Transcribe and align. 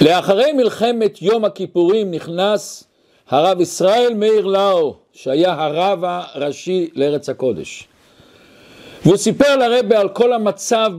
לאחרי 0.00 0.52
מלחמת 0.52 1.22
יום 1.22 1.44
הכיפורים 1.44 2.10
נכנס 2.10 2.84
הרב 3.28 3.60
ישראל 3.60 4.14
מאיר 4.14 4.46
לאו, 4.46 4.96
שהיה 5.12 5.52
הרב 5.52 5.98
הראשי 6.02 6.90
לארץ 6.94 7.28
הקודש. 7.28 7.88
והוא 9.04 9.16
סיפר 9.16 9.56
לרבה 9.56 10.00
על 10.00 10.08
כל 10.08 10.32
המצב 10.32 10.92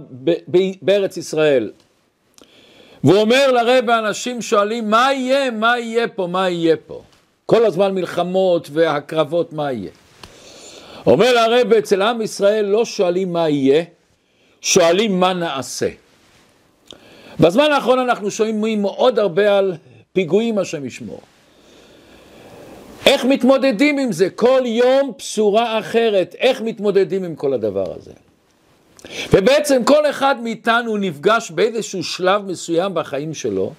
בארץ 0.81 1.17
ישראל. 1.17 1.71
והוא 3.03 3.17
אומר 3.17 3.51
לרבה, 3.51 3.99
אנשים 3.99 4.41
שואלים, 4.41 4.89
מה 4.89 5.13
יהיה, 5.13 5.51
מה 5.51 5.79
יהיה 5.79 6.07
פה, 6.07 6.27
מה 6.27 6.49
יהיה 6.49 6.75
פה? 6.87 7.01
כל 7.45 7.65
הזמן 7.65 7.95
מלחמות 7.95 8.67
והקרבות, 8.73 9.53
מה 9.53 9.71
יהיה? 9.71 9.91
אומר 11.05 11.33
לרבה, 11.33 11.77
אצל 11.79 12.01
עם 12.01 12.21
ישראל 12.21 12.65
לא 12.65 12.85
שואלים 12.85 13.33
מה 13.33 13.49
יהיה, 13.49 13.83
שואלים 14.61 15.19
מה 15.19 15.33
נעשה. 15.33 15.89
בזמן 17.39 17.71
האחרון 17.71 17.99
אנחנו 17.99 18.31
שומעים 18.31 18.81
מאוד 18.81 19.19
הרבה 19.19 19.57
על 19.57 19.73
פיגועים, 20.13 20.57
השם 20.57 20.85
ישמור. 20.85 21.21
איך 23.05 23.25
מתמודדים 23.25 23.97
עם 23.97 24.11
זה? 24.11 24.29
כל 24.29 24.61
יום 24.65 25.11
בשורה 25.17 25.79
אחרת, 25.79 26.35
איך 26.39 26.61
מתמודדים 26.61 27.23
עם 27.23 27.35
כל 27.35 27.53
הדבר 27.53 27.93
הזה? 27.95 28.11
ובעצם 29.33 29.83
כל 29.83 30.09
אחד 30.09 30.35
מאיתנו 30.41 30.97
נפגש 30.97 31.51
באיזשהו 31.51 32.03
שלב 32.03 32.45
מסוים 32.45 32.93
בחיים 32.93 33.33
שלו 33.33 33.73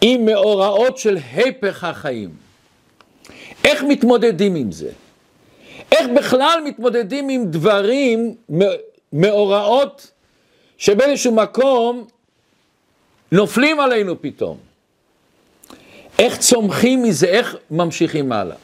עם 0.00 0.24
מאורעות 0.24 0.98
של 0.98 1.18
הפך 1.34 1.84
החיים. 1.84 2.30
איך 3.64 3.82
מתמודדים 3.82 4.54
עם 4.54 4.72
זה? 4.72 4.90
איך 5.92 6.06
בכלל 6.16 6.60
מתמודדים 6.64 7.28
עם 7.28 7.44
דברים, 7.50 8.34
מאורעות, 9.12 10.10
שבאיזשהו 10.78 11.32
מקום 11.32 12.06
נופלים 13.32 13.80
עלינו 13.80 14.22
פתאום. 14.22 14.56
איך 16.18 16.38
צומחים 16.38 17.02
מזה, 17.02 17.26
איך 17.26 17.56
ממשיכים 17.70 18.32
הלאה. 18.32 18.56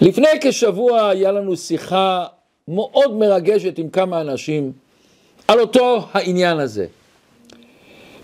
לפני 0.00 0.28
כשבוע 0.40 1.08
היה 1.08 1.32
לנו 1.32 1.56
שיחה 1.56 2.26
מאוד 2.68 3.16
מרגשת 3.16 3.78
עם 3.78 3.90
כמה 3.90 4.20
אנשים 4.20 4.72
על 5.48 5.60
אותו 5.60 6.06
העניין 6.12 6.58
הזה. 6.58 6.86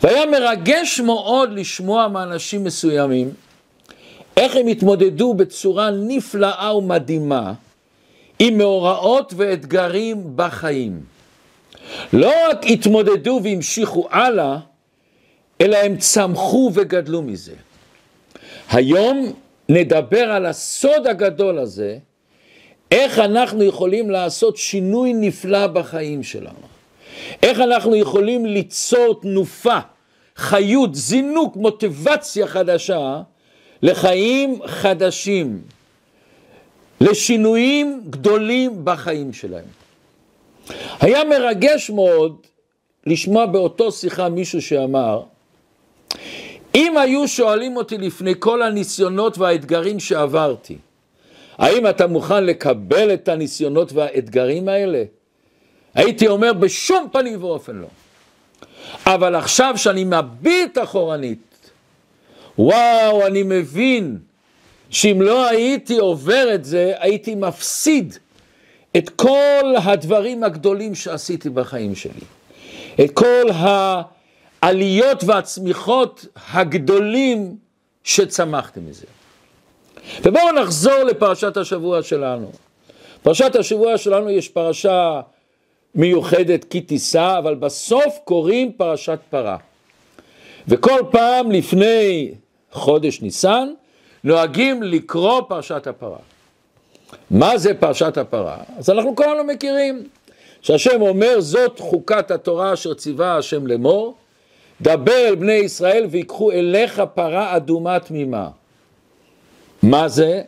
והיה 0.02 0.26
מרגש 0.26 1.00
מאוד 1.00 1.52
לשמוע 1.52 2.08
מאנשים 2.08 2.64
מסוימים 2.64 3.30
איך 4.36 4.56
הם 4.56 4.66
התמודדו 4.66 5.34
בצורה 5.34 5.90
נפלאה 5.90 6.76
ומדהימה 6.76 7.52
עם 8.38 8.58
מאורעות 8.58 9.32
ואתגרים 9.36 10.22
בחיים. 10.36 11.00
לא 12.12 12.32
רק 12.50 12.66
התמודדו 12.66 13.40
והמשיכו 13.44 14.08
הלאה, 14.10 14.58
אלא 15.60 15.76
הם 15.76 15.96
צמחו 15.96 16.70
וגדלו 16.74 17.22
מזה. 17.22 17.54
היום 18.70 19.32
נדבר 19.68 20.32
על 20.32 20.46
הסוד 20.46 21.06
הגדול 21.06 21.58
הזה, 21.58 21.98
איך 22.90 23.18
אנחנו 23.18 23.64
יכולים 23.64 24.10
לעשות 24.10 24.56
שינוי 24.56 25.12
נפלא 25.12 25.66
בחיים 25.66 26.22
שלנו. 26.22 26.66
איך 27.42 27.60
אנחנו 27.60 27.96
יכולים 27.96 28.46
ליצור 28.46 29.20
תנופה, 29.22 29.78
חיות, 30.36 30.94
זינוק, 30.94 31.56
מוטיבציה 31.56 32.46
חדשה 32.46 33.22
לחיים 33.82 34.60
חדשים, 34.66 35.62
לשינויים 37.00 38.02
גדולים 38.10 38.84
בחיים 38.84 39.32
שלהם. 39.32 39.64
היה 41.00 41.24
מרגש 41.24 41.90
מאוד 41.90 42.36
לשמוע 43.06 43.46
באותו 43.46 43.92
שיחה 43.92 44.28
מישהו 44.28 44.62
שאמר, 44.62 45.22
אם 46.74 46.96
היו 46.96 47.28
שואלים 47.28 47.76
אותי 47.76 47.98
לפני 47.98 48.32
כל 48.38 48.62
הניסיונות 48.62 49.38
והאתגרים 49.38 50.00
שעברתי, 50.00 50.78
האם 51.58 51.86
אתה 51.86 52.06
מוכן 52.06 52.44
לקבל 52.44 53.14
את 53.14 53.28
הניסיונות 53.28 53.92
והאתגרים 53.92 54.68
האלה? 54.68 55.04
הייתי 55.94 56.28
אומר 56.28 56.52
בשום 56.52 57.08
פנים 57.12 57.44
ואופן 57.44 57.76
לא. 57.76 57.86
אבל 59.06 59.34
עכשיו 59.34 59.74
שאני 59.76 60.04
מביט 60.04 60.78
אחורנית, 60.78 61.70
וואו, 62.58 63.26
אני 63.26 63.42
מבין 63.42 64.18
שאם 64.90 65.22
לא 65.22 65.46
הייתי 65.48 65.98
עובר 65.98 66.54
את 66.54 66.64
זה, 66.64 66.92
הייתי 66.98 67.34
מפסיד 67.34 68.14
את 68.96 69.10
כל 69.10 69.74
הדברים 69.84 70.44
הגדולים 70.44 70.94
שעשיתי 70.94 71.50
בחיים 71.50 71.94
שלי. 71.94 72.20
את 73.04 73.10
כל 73.14 73.50
ה... 73.50 74.02
העליות 74.62 75.24
והצמיחות 75.24 76.26
הגדולים 76.52 77.56
שצמחתם 78.04 78.86
מזה. 78.86 79.06
ובואו 80.22 80.52
נחזור 80.52 80.98
לפרשת 80.98 81.56
השבוע 81.56 82.02
שלנו. 82.02 82.50
פרשת 83.22 83.56
השבוע 83.56 83.98
שלנו 83.98 84.30
יש 84.30 84.48
פרשה 84.48 85.20
מיוחדת 85.94 86.64
כי 86.64 86.80
תישא, 86.80 87.36
אבל 87.38 87.54
בסוף 87.54 88.18
קוראים 88.24 88.72
פרשת 88.72 89.18
פרה. 89.30 89.56
וכל 90.68 91.00
פעם 91.10 91.52
לפני 91.52 92.34
חודש 92.72 93.22
ניסן 93.22 93.68
נוהגים 94.24 94.82
לקרוא 94.82 95.40
פרשת 95.48 95.86
הפרה. 95.86 96.18
מה 97.30 97.58
זה 97.58 97.74
פרשת 97.74 98.18
הפרה? 98.18 98.56
אז 98.78 98.90
אנחנו 98.90 99.16
כולנו 99.16 99.44
מכירים 99.44 100.08
שהשם 100.62 101.00
אומר 101.00 101.40
זאת 101.40 101.80
חוקת 101.80 102.30
התורה 102.30 102.72
אשר 102.72 102.94
ציווה 102.94 103.36
השם 103.36 103.66
לאמור 103.66 104.14
דבר 104.82 105.28
אל 105.28 105.34
בני 105.34 105.52
ישראל 105.52 106.06
ויקחו 106.10 106.52
אליך 106.52 107.02
פרה 107.14 107.56
אדומה 107.56 108.00
תמימה. 108.00 108.48
מה 109.82 110.08
זה? 110.08 110.42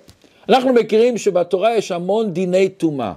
אנחנו 0.49 0.73
מכירים 0.73 1.19
שבתורה 1.19 1.77
יש 1.77 1.93
המון 1.93 2.33
דיני 2.33 2.69
טומאה. 2.69 3.13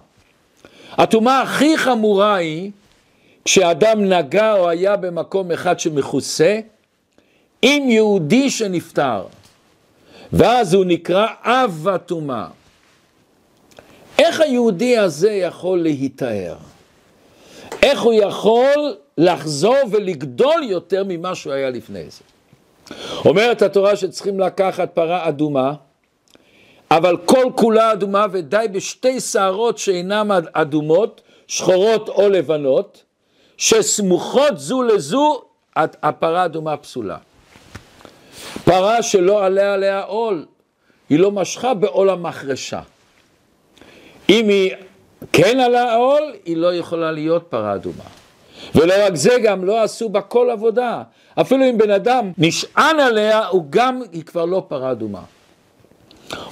הטומאה 0.91 1.41
הכי 1.41 1.78
חמורה 1.78 2.35
היא 2.35 2.72
כשאדם 3.46 4.03
נגע 4.03 4.53
או 4.53 4.69
היה 4.69 4.96
במקום 4.96 5.51
אחד 5.51 5.79
שמכוסה 5.79 6.59
עם 7.62 7.90
יהודי 7.90 8.50
שנפטר, 8.50 9.25
ואז 10.34 10.74
הוא 10.74 10.85
נקרא 10.85 11.28
אב 11.44 11.88
הטומאה. 11.88 12.47
איך 14.19 14.40
היהודי 14.40 14.97
הזה 14.97 15.31
יכול 15.31 15.81
להיטהר? 15.81 16.56
איך 17.83 18.01
הוא 18.01 18.13
יכול 18.13 18.95
לחזור 19.17 19.77
ולגדול 19.91 20.63
יותר 20.63 21.03
ממה 21.07 21.35
שהוא 21.35 21.53
היה 21.53 21.69
לפני 21.69 22.03
זה. 22.09 22.23
אומרת 23.25 23.61
התורה 23.61 23.95
שצריכים 23.95 24.39
לקחת 24.39 24.89
פרה 24.94 25.27
אדומה, 25.27 25.73
אבל 26.91 27.17
כל 27.25 27.45
כולה 27.55 27.94
אדומה 27.94 28.25
ודי 28.31 28.66
בשתי 28.71 29.19
שערות 29.19 29.77
שאינן 29.77 30.27
אדומות, 30.53 31.21
שחורות 31.47 32.09
או 32.09 32.29
לבנות, 32.29 33.03
שסמוכות 33.57 34.59
זו 34.59 34.83
לזו, 34.83 35.41
הפרה 35.75 36.45
אדומה 36.45 36.77
פסולה. 36.77 37.17
פרה 38.63 39.03
שלא 39.03 39.45
עליה 39.45 39.73
עליה 39.73 40.01
עול, 40.01 40.45
היא 41.09 41.19
לא 41.19 41.31
משכה 41.31 41.73
בעול 41.73 42.09
המחרשה. 42.09 42.81
אם 44.29 44.50
היא 44.50 44.71
כן 45.31 45.59
עלה 45.59 45.95
עול, 45.95 46.34
היא 46.45 46.57
לא 46.57 46.75
יכולה 46.75 47.11
להיות 47.11 47.45
פרה 47.50 47.75
אדומה. 47.75 48.03
ולא 48.75 48.94
רק 49.06 49.16
זה, 49.16 49.38
גם 49.44 49.66
לא 49.66 49.84
עשו 49.84 50.09
בה 50.09 50.22
כל 50.22 50.50
עבודה. 50.50 51.03
אפילו 51.41 51.69
אם 51.69 51.78
בן 51.78 51.91
אדם 51.91 52.31
נשען 52.38 53.00
עליה, 53.00 53.47
הוא 53.47 53.66
גם, 53.69 54.01
היא 54.12 54.23
כבר 54.23 54.45
לא 54.45 54.66
פרה 54.67 54.91
אדומה. 54.91 55.22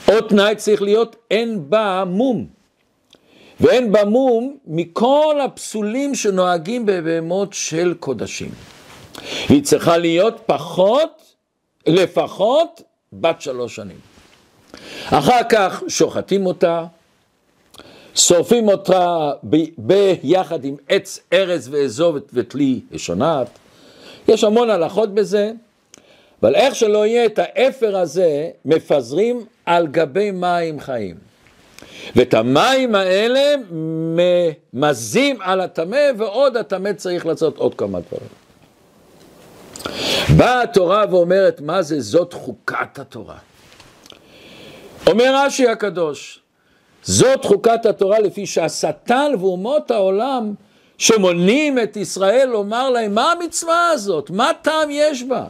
עוד 0.08 0.28
תנאי 0.30 0.56
צריך 0.56 0.82
להיות, 0.82 1.16
אין 1.32 1.70
בה 1.70 2.04
מום. 2.08 2.46
ואין 3.60 3.92
בה 3.92 4.06
מום 4.06 4.58
מכל 4.68 5.36
הפסולים 5.46 6.16
שנוהגים 6.16 6.86
בבהמות 6.86 7.54
של 7.54 7.94
קודשים. 8.00 8.52
היא 9.50 9.64
צריכה 9.64 9.98
להיות 9.98 10.42
פחות, 10.46 11.36
לפחות, 11.88 12.82
בת 13.14 13.42
שלוש 13.42 13.76
שנים. 13.76 13.98
אחר 15.06 15.44
כך 15.50 15.84
שוחטים 15.88 16.46
אותה, 16.46 16.86
שורפים 18.16 18.68
אותה 18.68 19.32
ביחד 19.78 20.66
עם 20.66 20.76
עץ 20.90 21.20
ארז 21.34 21.70
ואזוב 21.72 22.18
ותלי 22.34 22.80
ושונת. 22.92 23.48
יש 24.28 24.44
המון 24.44 24.70
הלכות 24.70 25.14
בזה, 25.14 25.52
אבל 26.42 26.56
איך 26.56 26.76
שלא 26.76 27.06
יהיה 27.06 27.26
את 27.26 27.40
האפר 27.42 27.98
הזה 27.98 28.50
מפזרים 28.66 29.46
על 29.66 29.88
גבי 29.88 30.32
מים 30.32 30.80
חיים. 30.80 31.16
ואת 32.16 32.34
המים 32.34 32.96
האלה 32.96 33.56
ממזים 34.74 35.42
על 35.42 35.62
הטמא, 35.62 36.02
ועוד 36.18 36.58
הטמא 36.58 36.94
צריך 36.94 37.26
לעשות 37.26 37.58
עוד 37.58 37.76
כמה 37.76 38.00
דברים. 38.00 38.30
באה 40.38 40.62
התורה 40.62 41.06
ואומרת, 41.12 41.62
מה 41.62 41.82
זה 41.82 42.02
זאת 42.02 42.34
חוקת 42.34 43.00
התורה? 43.00 43.38
אומר 45.08 45.34
רש"י 45.36 45.68
הקדוש, 45.68 46.41
זאת 47.04 47.46
חוקת 47.46 47.86
התורה 47.86 48.20
לפי 48.20 48.46
שהשטן 48.46 49.32
ואומות 49.40 49.92
העולם 49.92 50.54
שמונים 50.98 51.80
את 51.80 51.98
ישראל 51.98 52.50
לומר 52.52 52.90
להם 52.90 53.16
מה 53.16 53.32
המצווה 53.32 53.90
הזאת, 53.90 54.30
מה 54.30 54.52
טעם 54.62 54.90
יש 54.92 55.24
בה? 55.24 55.44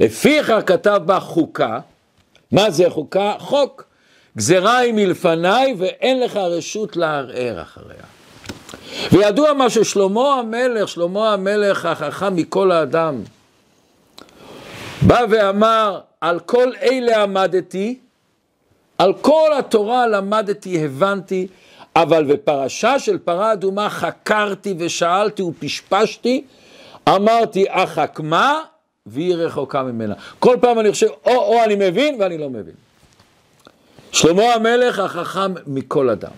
לפיכך 0.00 0.60
כתב 0.66 1.00
בה 1.06 1.20
חוקה, 1.20 1.78
מה 2.52 2.70
זה 2.70 2.90
חוקה? 2.90 3.32
חוק. 3.38 3.86
גזרה 4.36 4.78
היא 4.78 4.92
מלפניי 4.92 5.74
ואין 5.78 6.20
לך 6.20 6.36
רשות 6.36 6.96
לערער 6.96 7.62
אחריה. 7.62 8.04
וידוע 9.12 9.52
מה 9.52 9.70
ששלמה 9.70 10.34
המלך, 10.34 10.88
שלמה 10.88 11.32
המלך 11.32 11.84
החכם 11.84 12.36
מכל 12.36 12.70
האדם, 12.70 13.22
בא 15.02 15.20
ואמר, 15.30 16.00
על 16.20 16.40
כל 16.40 16.72
אלה 16.82 17.22
עמדתי, 17.22 17.98
על 18.98 19.12
כל 19.20 19.50
התורה 19.58 20.06
למדתי, 20.06 20.84
הבנתי, 20.84 21.46
אבל 21.96 22.24
בפרשה 22.24 22.98
של 22.98 23.18
פרה 23.18 23.52
אדומה 23.52 23.90
חקרתי 23.90 24.74
ושאלתי 24.78 25.42
ופשפשתי, 25.42 26.44
אמרתי, 27.08 27.64
אחק 27.68 28.20
מה? 28.22 28.60
והיא 29.06 29.34
רחוקה 29.34 29.82
ממנה. 29.82 30.14
כל 30.38 30.56
פעם 30.60 30.80
אני 30.80 30.92
חושב, 30.92 31.06
או, 31.26 31.32
או 31.32 31.64
אני 31.64 31.74
מבין 31.74 32.16
ואני 32.20 32.38
לא 32.38 32.50
מבין. 32.50 32.74
שלמה 34.12 34.54
המלך 34.54 34.98
החכם 34.98 35.54
מכל 35.66 36.10
אדם. 36.10 36.30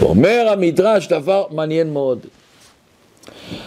ואומר 0.00 0.46
המדרש 0.50 1.08
דבר 1.08 1.46
מעניין 1.50 1.92
מאוד. 1.92 2.26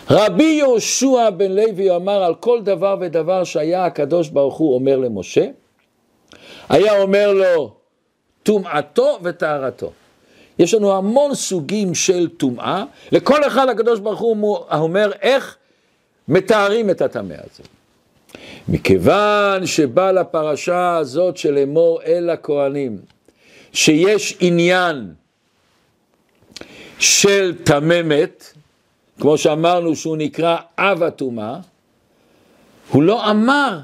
רבי 0.09 0.43
יהושע 0.43 1.29
בן 1.29 1.51
לוי 1.51 1.95
אמר 1.95 2.23
על 2.23 2.35
כל 2.35 2.61
דבר 2.61 2.97
ודבר 3.01 3.43
שהיה 3.43 3.85
הקדוש 3.85 4.29
ברוך 4.29 4.57
הוא 4.57 4.75
אומר 4.75 4.97
למשה, 4.97 5.45
היה 6.69 7.01
אומר 7.01 7.33
לו 7.33 7.73
טומאתו 8.43 9.19
וטהרתו. 9.23 9.91
יש 10.59 10.73
לנו 10.73 10.97
המון 10.97 11.35
סוגים 11.35 11.95
של 11.95 12.29
טומאה, 12.37 12.83
לכל 13.11 13.47
אחד 13.47 13.69
הקדוש 13.69 13.99
ברוך 13.99 14.19
הוא 14.19 14.57
אומר 14.71 15.11
איך 15.21 15.57
מתארים 16.27 16.89
את 16.89 17.01
הטמא 17.01 17.33
הזה. 17.33 17.63
מכיוון 18.67 19.65
שבא 19.65 20.11
לפרשה 20.11 20.97
הזאת 20.97 21.37
של 21.37 21.57
אמור 21.57 22.01
אל 22.03 22.29
הכהנים, 22.29 22.97
שיש 23.73 24.37
עניין 24.39 25.13
של 26.99 27.55
תממת, 27.63 28.53
כמו 29.19 29.37
שאמרנו 29.37 29.95
שהוא 29.95 30.17
נקרא 30.17 30.57
אב 30.77 31.03
הטומאה, 31.03 31.55
הוא 32.89 33.03
לא 33.03 33.31
אמר 33.31 33.79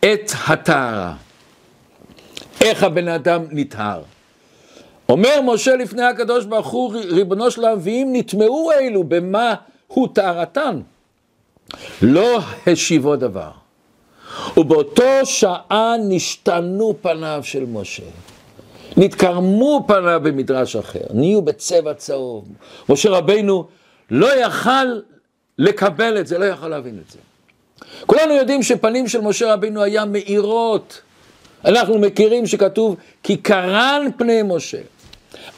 את 0.00 0.32
הטהרה, 0.46 1.14
איך 2.60 2.82
הבן 2.82 3.08
אדם 3.08 3.44
נטהר. 3.50 4.02
אומר 5.08 5.40
משה 5.44 5.76
לפני 5.76 6.02
הקדוש 6.02 6.44
ברוך 6.44 6.68
הוא, 6.68 6.94
ריבונו 6.94 7.50
של 7.50 7.60
עולם, 7.64 7.78
ואם 7.80 8.08
נטמעו 8.12 8.72
אלו, 8.72 9.04
במה 9.04 9.54
הוא 9.86 10.08
טהרתן? 10.12 10.80
לא 12.02 12.40
השיבו 12.66 13.16
דבר. 13.16 13.50
ובאותו 14.56 15.02
שעה 15.24 15.94
נשתנו 16.08 16.94
פניו 17.02 17.40
של 17.42 17.64
משה. 17.68 18.02
נתקרמו 18.96 19.84
פניו 19.86 20.20
במדרש 20.22 20.76
אחר, 20.76 21.04
נהיו 21.14 21.42
בצבע 21.42 21.94
צהוב. 21.94 22.44
משה 22.88 23.10
רבינו 23.10 23.66
לא 24.10 24.40
יכל 24.40 25.00
לקבל 25.58 26.20
את 26.20 26.26
זה, 26.26 26.38
לא 26.38 26.44
יכל 26.44 26.68
להבין 26.68 26.98
את 27.06 27.10
זה. 27.10 27.18
כולנו 28.06 28.34
יודעים 28.34 28.62
שפנים 28.62 29.08
של 29.08 29.20
משה 29.20 29.52
רבינו 29.52 29.82
היה 29.82 30.04
מאירות. 30.04 31.00
אנחנו 31.64 31.98
מכירים 31.98 32.46
שכתוב 32.46 32.96
כי 33.22 33.36
קרן 33.36 34.06
פני 34.18 34.42
משה. 34.44 34.80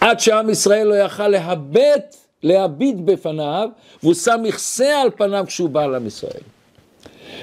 עד 0.01 0.21
שעם 0.21 0.51
ישראל 0.51 0.87
לא 0.87 0.95
יכל 0.95 1.29
להבט, 1.29 2.17
להביט 2.43 2.97
בפניו, 3.05 3.69
והוא 4.03 4.15
שם 4.15 4.41
מכסה 4.43 5.01
על 5.01 5.11
פניו 5.17 5.45
כשהוא 5.49 5.71
בא 5.71 5.87
לעם 5.87 6.07
ישראל. 6.07 6.43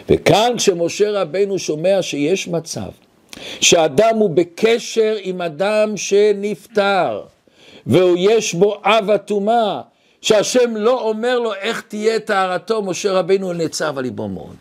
וכאן 0.09 0.54
כשמשה 0.57 1.12
רבינו 1.12 1.59
שומע 1.59 2.01
שיש 2.01 2.48
מצב 2.48 2.89
שאדם 3.62 4.15
הוא 4.15 4.30
בקשר 4.30 5.15
עם 5.21 5.42
אדם 5.42 5.98
שנפטר, 5.98 7.21
ויש 7.88 8.54
בו 8.54 8.77
אב 8.83 9.09
הטומאה, 9.09 9.81
שהשם 10.21 10.75
לא 10.75 11.01
אומר 11.01 11.39
לו 11.39 11.54
איך 11.54 11.81
תהיה 11.81 12.19
טהרתו, 12.19 12.81
משה 12.81 13.12
רבינו 13.12 13.54
נעצב 13.54 13.98
על 13.98 14.04
ליבו 14.04 14.27
מאוד. 14.27 14.56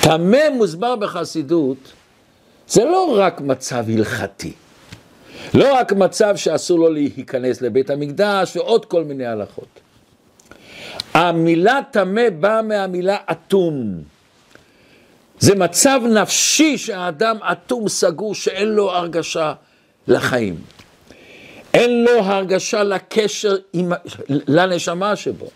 טמא 0.00 0.50
מוסבר 0.56 0.96
בחסידות, 0.96 1.92
זה 2.68 2.84
לא 2.84 3.16
רק 3.18 3.40
מצב 3.40 3.84
הלכתי. 3.90 4.52
לא 5.54 5.74
רק 5.74 5.92
מצב 5.92 6.36
שאסור 6.36 6.78
לו 6.78 6.88
להיכנס 6.88 7.62
לבית 7.62 7.90
המקדש 7.90 8.56
ועוד 8.56 8.84
כל 8.84 9.04
מיני 9.04 9.26
הלכות. 9.26 9.80
המילה 11.14 11.80
טמא 11.90 12.30
באה 12.40 12.62
מהמילה 12.62 13.16
אטום. 13.30 14.02
זה 15.38 15.54
מצב 15.54 16.00
נפשי 16.08 16.78
שהאדם 16.78 17.36
אטום 17.52 17.88
סגור 17.88 18.34
שאין 18.34 18.68
לו 18.68 18.90
הרגשה 18.90 19.52
לחיים. 20.08 20.56
אין 21.74 22.04
לו 22.04 22.20
הרגשה 22.20 22.82
לקשר 22.82 23.56
עם, 23.72 23.92
לנשמה 24.28 25.16
שבו. 25.16 25.46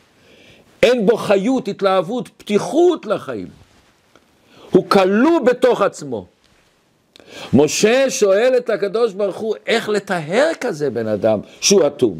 אין 0.82 1.06
בו 1.06 1.16
חיות, 1.16 1.68
התלהבות, 1.68 2.28
פתיחות 2.36 3.06
לחיים. 3.06 3.48
הוא 4.70 4.90
כלוא 4.90 5.40
בתוך 5.40 5.82
עצמו. 5.82 6.26
משה 7.52 8.10
שואל 8.10 8.54
את 8.56 8.70
הקדוש 8.70 9.12
ברוך 9.12 9.36
הוא 9.36 9.54
איך 9.66 9.88
לטהר 9.88 10.50
כזה 10.60 10.90
בן 10.90 11.06
אדם 11.06 11.40
שהוא 11.60 11.86
אטום, 11.86 12.18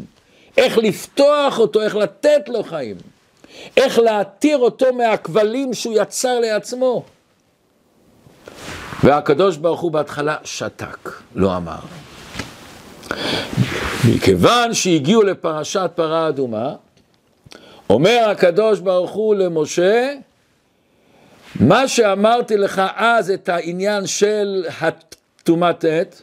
איך 0.57 0.77
לפתוח 0.77 1.59
אותו, 1.59 1.81
איך 1.81 1.95
לתת 1.95 2.41
לו 2.47 2.63
חיים, 2.63 2.95
איך 3.77 3.99
להתיר 3.99 4.57
אותו 4.57 4.93
מהכבלים 4.93 5.73
שהוא 5.73 5.93
יצר 5.97 6.39
לעצמו. 6.39 7.03
והקדוש 9.03 9.57
ברוך 9.57 9.79
הוא 9.79 9.91
בהתחלה 9.91 10.35
שתק, 10.43 11.09
לא 11.35 11.57
אמר. 11.57 11.79
מכיוון 14.09 14.73
שהגיעו 14.73 15.23
לפרשת 15.23 15.91
פרה 15.95 16.27
אדומה, 16.27 16.75
אומר 17.89 18.29
הקדוש 18.31 18.79
ברוך 18.79 19.11
הוא 19.11 19.35
למשה, 19.35 20.13
מה 21.55 21.87
שאמרתי 21.87 22.57
לך 22.57 22.81
אז, 22.95 23.31
את 23.31 23.49
העניין 23.49 24.07
של 24.07 24.65
הטומאת 24.81 25.85
עת, 25.87 26.21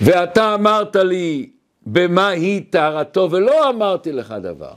ואתה 0.00 0.54
אמרת 0.54 0.96
לי 0.96 1.50
במה 1.86 2.28
היא 2.28 2.62
טהרתו, 2.70 3.28
ולא 3.30 3.70
אמרתי 3.70 4.12
לך 4.12 4.34
דבר. 4.42 4.72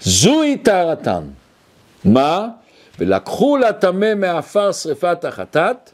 זוהי 0.00 0.58
טהרתם. 0.58 1.22
מה? 2.04 2.48
ולקחו 2.98 3.56
לטמא 3.56 4.14
מעפר 4.14 4.72
שרפת 4.72 5.24
החטאת, 5.24 5.90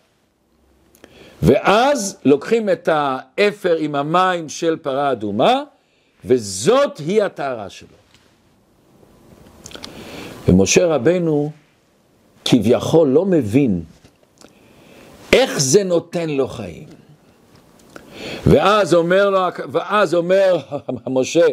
ואז 1.43 2.19
לוקחים 2.25 2.69
את 2.69 2.89
האפר 2.93 3.77
עם 3.77 3.95
המים 3.95 4.49
של 4.49 4.77
פרה 4.77 5.13
אדומה, 5.13 5.63
וזאת 6.25 6.99
היא 6.99 7.23
הטהרה 7.23 7.71
שלו. 7.71 7.89
ומשה 10.49 10.87
רבנו 10.87 11.53
כביכול 12.45 13.09
לא 13.09 13.25
מבין 13.25 13.83
איך 15.33 15.59
זה 15.59 15.85
נותן 15.85 16.31
לו 16.31 16.49
חיים. 16.49 16.87
ואז 18.47 18.95
אומר 18.95 19.31
לו, 19.31 19.41
ואז 19.73 20.15
אומר 20.15 20.57
משה, 21.07 21.47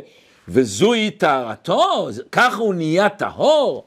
וזוהי 0.48 1.12
טהרתו? 1.12 2.08
ככה 2.32 2.58
הוא 2.58 2.74
נהיה 2.74 3.10
טהור? 3.10 3.84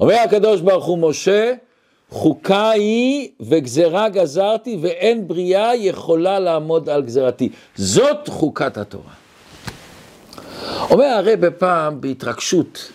אומר 0.00 0.14
הקדוש 0.14 0.60
ברוך 0.60 0.84
הוא, 0.84 0.98
משה, 0.98 1.52
חוקה 2.10 2.70
היא 2.70 3.28
וגזרה 3.40 4.08
גזרתי 4.08 4.78
ואין 4.80 5.28
בריאה 5.28 5.74
יכולה 5.74 6.38
לעמוד 6.38 6.88
על 6.88 7.02
גזרתי. 7.02 7.48
זאת 7.76 8.28
חוקת 8.28 8.76
התורה. 8.78 9.12
אומר 10.90 11.04
הרי 11.04 11.36
בפעם 11.36 12.00
בהתרגשות, 12.00 12.92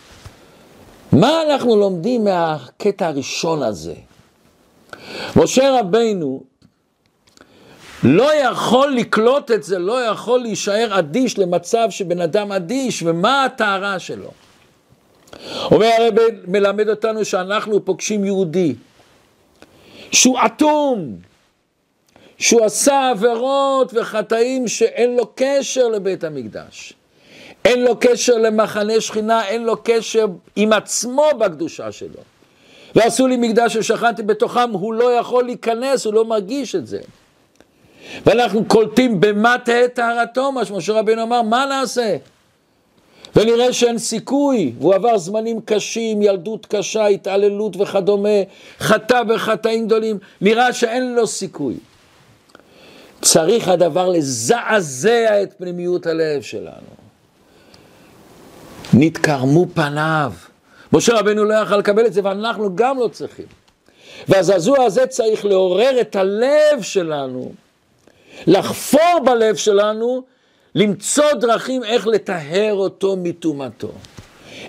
מה 1.11 1.41
אנחנו 1.41 1.75
לומדים 1.75 2.23
מהקטע 2.23 3.07
הראשון 3.07 3.63
הזה? 3.63 3.93
משה 5.35 5.79
רבינו 5.79 6.43
לא 8.03 8.35
יכול 8.35 8.95
לקלוט 8.95 9.51
את 9.51 9.63
זה, 9.63 9.79
לא 9.79 10.03
יכול 10.05 10.39
להישאר 10.39 10.99
אדיש 10.99 11.39
למצב 11.39 11.87
שבן 11.89 12.21
אדם 12.21 12.51
אדיש, 12.51 13.03
ומה 13.03 13.45
הטהרה 13.45 13.99
שלו? 13.99 14.31
אומר 15.71 15.89
הרב 15.99 16.13
מלמד 16.47 16.89
אותנו 16.89 17.25
שאנחנו 17.25 17.85
פוגשים 17.85 18.25
יהודי 18.25 18.75
שהוא 20.11 20.37
אטום, 20.45 21.15
שהוא 22.37 22.65
עשה 22.65 23.09
עבירות 23.09 23.93
וחטאים 23.93 24.67
שאין 24.67 25.15
לו 25.15 25.31
קשר 25.35 25.87
לבית 25.87 26.23
המקדש. 26.23 26.93
אין 27.65 27.83
לו 27.83 27.95
קשר 27.99 28.37
למחנה 28.37 29.01
שכינה, 29.01 29.47
אין 29.47 29.63
לו 29.63 29.75
קשר 29.83 30.25
עם 30.55 30.73
עצמו 30.73 31.25
בקדושה 31.39 31.91
שלו. 31.91 32.21
ועשו 32.95 33.27
לי 33.27 33.37
מקדש 33.37 33.77
ששכנתי 33.77 34.23
בתוכם, 34.23 34.71
הוא 34.71 34.93
לא 34.93 35.13
יכול 35.13 35.43
להיכנס, 35.43 36.05
הוא 36.05 36.13
לא 36.13 36.25
מרגיש 36.25 36.75
את 36.75 36.87
זה. 36.87 36.99
ואנחנו 38.25 38.65
קולטים 38.65 39.19
במה 39.19 39.55
תהא 39.65 39.87
טהרתו, 39.87 40.51
מה 40.51 40.65
שמשה 40.65 40.93
רבינו 40.93 41.23
אמר, 41.23 41.41
מה 41.41 41.65
נעשה? 41.65 42.17
ונראה 43.35 43.73
שאין 43.73 43.97
סיכוי, 43.97 44.73
והוא 44.79 44.95
עבר 44.95 45.17
זמנים 45.17 45.61
קשים, 45.65 46.21
ילדות 46.21 46.65
קשה, 46.65 47.05
התעללות 47.05 47.77
וכדומה, 47.81 48.29
חטא 48.79 49.23
בחטאים 49.23 49.85
גדולים, 49.85 50.17
נראה 50.41 50.73
שאין 50.73 51.15
לו 51.15 51.27
סיכוי. 51.27 51.75
צריך 53.21 53.67
הדבר 53.67 54.09
לזעזע 54.09 55.43
את 55.43 55.53
פנימיות 55.57 56.05
הלב 56.05 56.41
שלנו. 56.41 57.04
נתקרמו 58.93 59.65
פניו. 59.73 60.33
משה 60.93 61.13
רבנו 61.19 61.45
לא 61.45 61.53
יכל 61.53 61.77
לקבל 61.77 62.05
את 62.05 62.13
זה, 62.13 62.21
ואנחנו 62.23 62.75
גם 62.75 62.99
לא 62.99 63.07
צריכים. 63.07 63.45
והזעזוע 64.27 64.83
הזה 64.83 65.07
צריך 65.07 65.45
לעורר 65.45 66.01
את 66.01 66.15
הלב 66.15 66.81
שלנו, 66.81 67.51
לחפור 68.47 69.19
בלב 69.25 69.55
שלנו, 69.55 70.23
למצוא 70.75 71.33
דרכים 71.33 71.83
איך 71.83 72.07
לטהר 72.07 72.73
אותו 72.73 73.15
מטומאתו. 73.17 73.91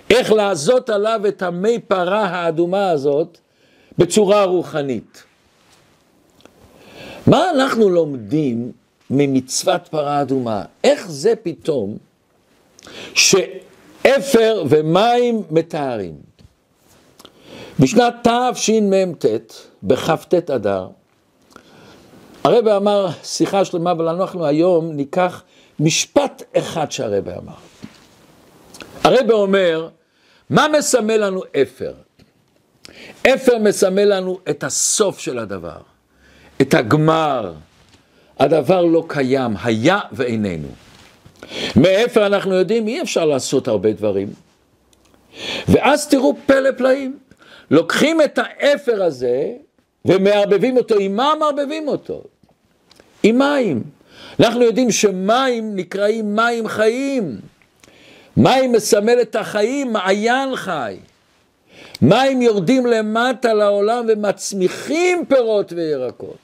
איך 0.09 0.31
לעזות 0.31 0.89
עליו 0.89 1.21
את 1.27 1.41
המי 1.41 1.79
פרה 1.79 2.25
האדומה 2.25 2.89
הזאת 2.89 3.37
בצורה 3.97 4.43
רוחנית. 4.43 5.23
מה 7.27 7.49
אנחנו 7.49 7.89
לומדים 7.89 8.71
ממצוות 9.09 9.87
פרה 9.87 10.21
אדומה? 10.21 10.63
איך 10.83 11.07
זה 11.09 11.33
פתאום 11.43 11.97
שאפר 14.07 14.63
ומים 14.69 15.43
מטהרים? 15.51 16.15
בשנת 17.79 18.27
תשמ"ט, 18.53 19.25
בכ"ט 19.83 20.33
אדר, 20.49 20.87
הרב 22.43 22.67
אמר 22.67 23.07
שיחה 23.23 23.65
שלמה, 23.65 23.91
אבל 23.91 24.07
אנחנו 24.07 24.45
היום 24.45 24.91
ניקח 24.91 25.43
משפט 25.79 26.43
אחד 26.57 26.91
שהרב 26.91 27.29
אמר. 27.29 27.53
הרב 29.03 29.31
אומר, 29.31 29.89
מה 30.49 30.67
מסמל 30.77 31.17
לנו 31.17 31.41
אפר? 31.61 31.93
אפר 33.27 33.57
מסמל 33.57 34.05
לנו 34.05 34.39
את 34.49 34.63
הסוף 34.63 35.19
של 35.19 35.39
הדבר. 35.39 35.79
את 36.61 36.73
הגמר. 36.73 37.53
הדבר 38.39 38.81
לא 38.81 39.03
קיים, 39.07 39.53
היה 39.63 39.99
ואיננו. 40.11 40.86
מאיפה 41.75 42.25
אנחנו 42.25 42.53
יודעים? 42.53 42.87
אי 42.87 43.01
אפשר 43.01 43.25
לעשות 43.25 43.67
הרבה 43.67 43.91
דברים. 43.91 44.27
ואז 45.67 46.07
תראו 46.07 46.35
פלא 46.45 46.71
פלאים. 46.71 47.17
לוקחים 47.71 48.21
את 48.21 48.39
האפר 48.41 49.03
הזה 49.03 49.51
ומערבבים 50.05 50.77
אותו. 50.77 50.95
עם 50.99 51.15
מה 51.15 51.33
מערבבים 51.39 51.87
אותו? 51.87 52.23
עם 53.23 53.37
מים. 53.37 53.83
אנחנו 54.39 54.63
יודעים 54.63 54.91
שמים 54.91 55.75
נקראים 55.75 56.35
מים 56.35 56.67
חיים. 56.67 57.39
מים 58.37 58.71
מסמל 58.71 59.21
את 59.21 59.35
החיים, 59.35 59.93
מעיין 59.93 60.55
חי. 60.55 60.97
מים 62.01 62.41
יורדים 62.41 62.85
למטה 62.85 63.53
לעולם 63.53 64.05
ומצמיחים 64.07 65.25
פירות 65.25 65.73
וירקות. 65.73 66.37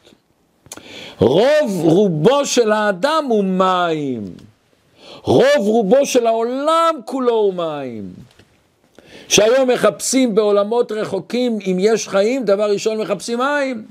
רוב 1.19 1.81
רובו 1.83 2.45
של 2.45 2.71
האדם 2.71 3.25
הוא 3.29 3.43
מים. 3.43 4.23
רוב 5.23 5.47
רובו 5.57 6.05
של 6.05 6.27
העולם 6.27 6.95
כולו 7.05 7.33
הוא 7.33 7.53
מים. 7.53 8.13
שהיום 9.27 9.69
מחפשים 9.69 10.35
בעולמות 10.35 10.91
רחוקים, 10.91 11.59
אם 11.65 11.77
יש 11.79 12.07
חיים, 12.07 12.45
דבר 12.45 12.71
ראשון 12.71 13.01
מחפשים 13.01 13.39
מים. 13.39 13.85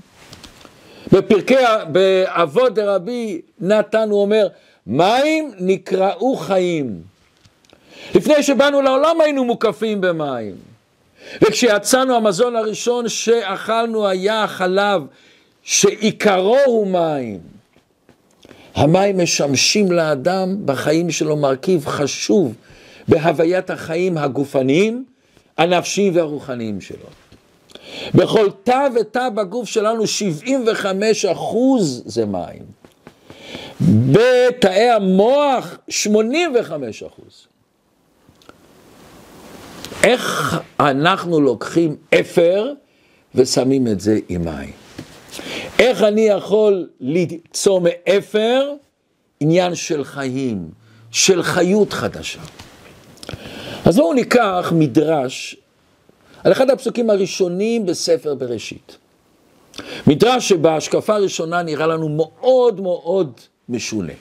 בפרקי, 1.13 1.55
באבות 1.93 2.75
דרבי 2.75 3.41
נתן 3.61 4.11
הוא 4.11 4.23
אומר, 4.23 4.49
מים 4.87 5.51
נקראו 5.59 6.37
חיים. 6.37 7.03
לפני 8.15 8.43
שבאנו 8.43 8.83
לעולם 8.83 9.21
היינו 9.21 9.45
מוקפים 9.45 10.01
במים. 10.01 10.55
וכשיצאנו 11.43 12.17
המזון 12.17 12.57
הראשון 12.57 13.09
שאכלנו 13.09 14.09
היה 14.09 14.45
החלב 14.45 15.03
שעיקרו 15.63 16.59
הוא 16.67 16.87
מים. 16.87 17.62
המים 18.75 19.19
משמשים 19.19 19.93
לאדם 19.93 20.57
בחיים 20.65 21.11
שלו 21.11 21.37
מרכיב 21.37 21.87
חשוב 21.87 22.55
בהוויית 23.09 23.71
החיים 23.71 24.19
הגופניים, 24.19 25.05
הנפשיים 25.59 26.17
והרוחניים 26.17 26.81
שלו. 26.81 27.07
בכל 28.15 28.49
תא 28.65 28.89
ותא 29.01 29.29
בגוף 29.29 29.69
שלנו 29.69 30.07
75 30.07 31.25
אחוז 31.25 32.03
זה 32.07 32.27
מים. 32.27 32.63
בתאי 33.81 34.91
המוח 34.91 35.79
85 35.89 37.03
אחוז. 37.03 37.47
איך 40.05 40.57
אנחנו 40.81 41.41
לוקחים 41.41 41.97
אפר 42.21 42.73
ושמים 43.35 43.87
את 43.87 44.01
זה 44.01 44.19
עם 44.29 44.45
מים? 44.45 44.82
איך 45.79 46.03
אני 46.03 46.21
יכול 46.21 46.89
ליצור 47.01 47.81
מאפר 47.81 48.73
עניין 49.41 49.75
של 49.75 50.05
חיים, 50.05 50.69
של 51.11 51.43
חיות 51.43 51.93
חדשה? 51.93 52.41
אז 53.85 53.97
בואו 53.97 54.13
ניקח 54.13 54.73
מדרש 54.77 55.57
על 56.45 56.53
אחד 56.53 56.71
הפסוקים 56.71 57.11
הראשונים 57.11 57.87
בספר 57.87 58.35
בראשית. 58.35 58.97
מדרש 60.07 60.49
שבהשקפה 60.49 61.15
הראשונה 61.15 61.63
נראה 61.63 61.87
לנו 61.87 62.09
מאוד 62.09 62.81
מאוד 62.81 63.41
משונה. 63.69 64.13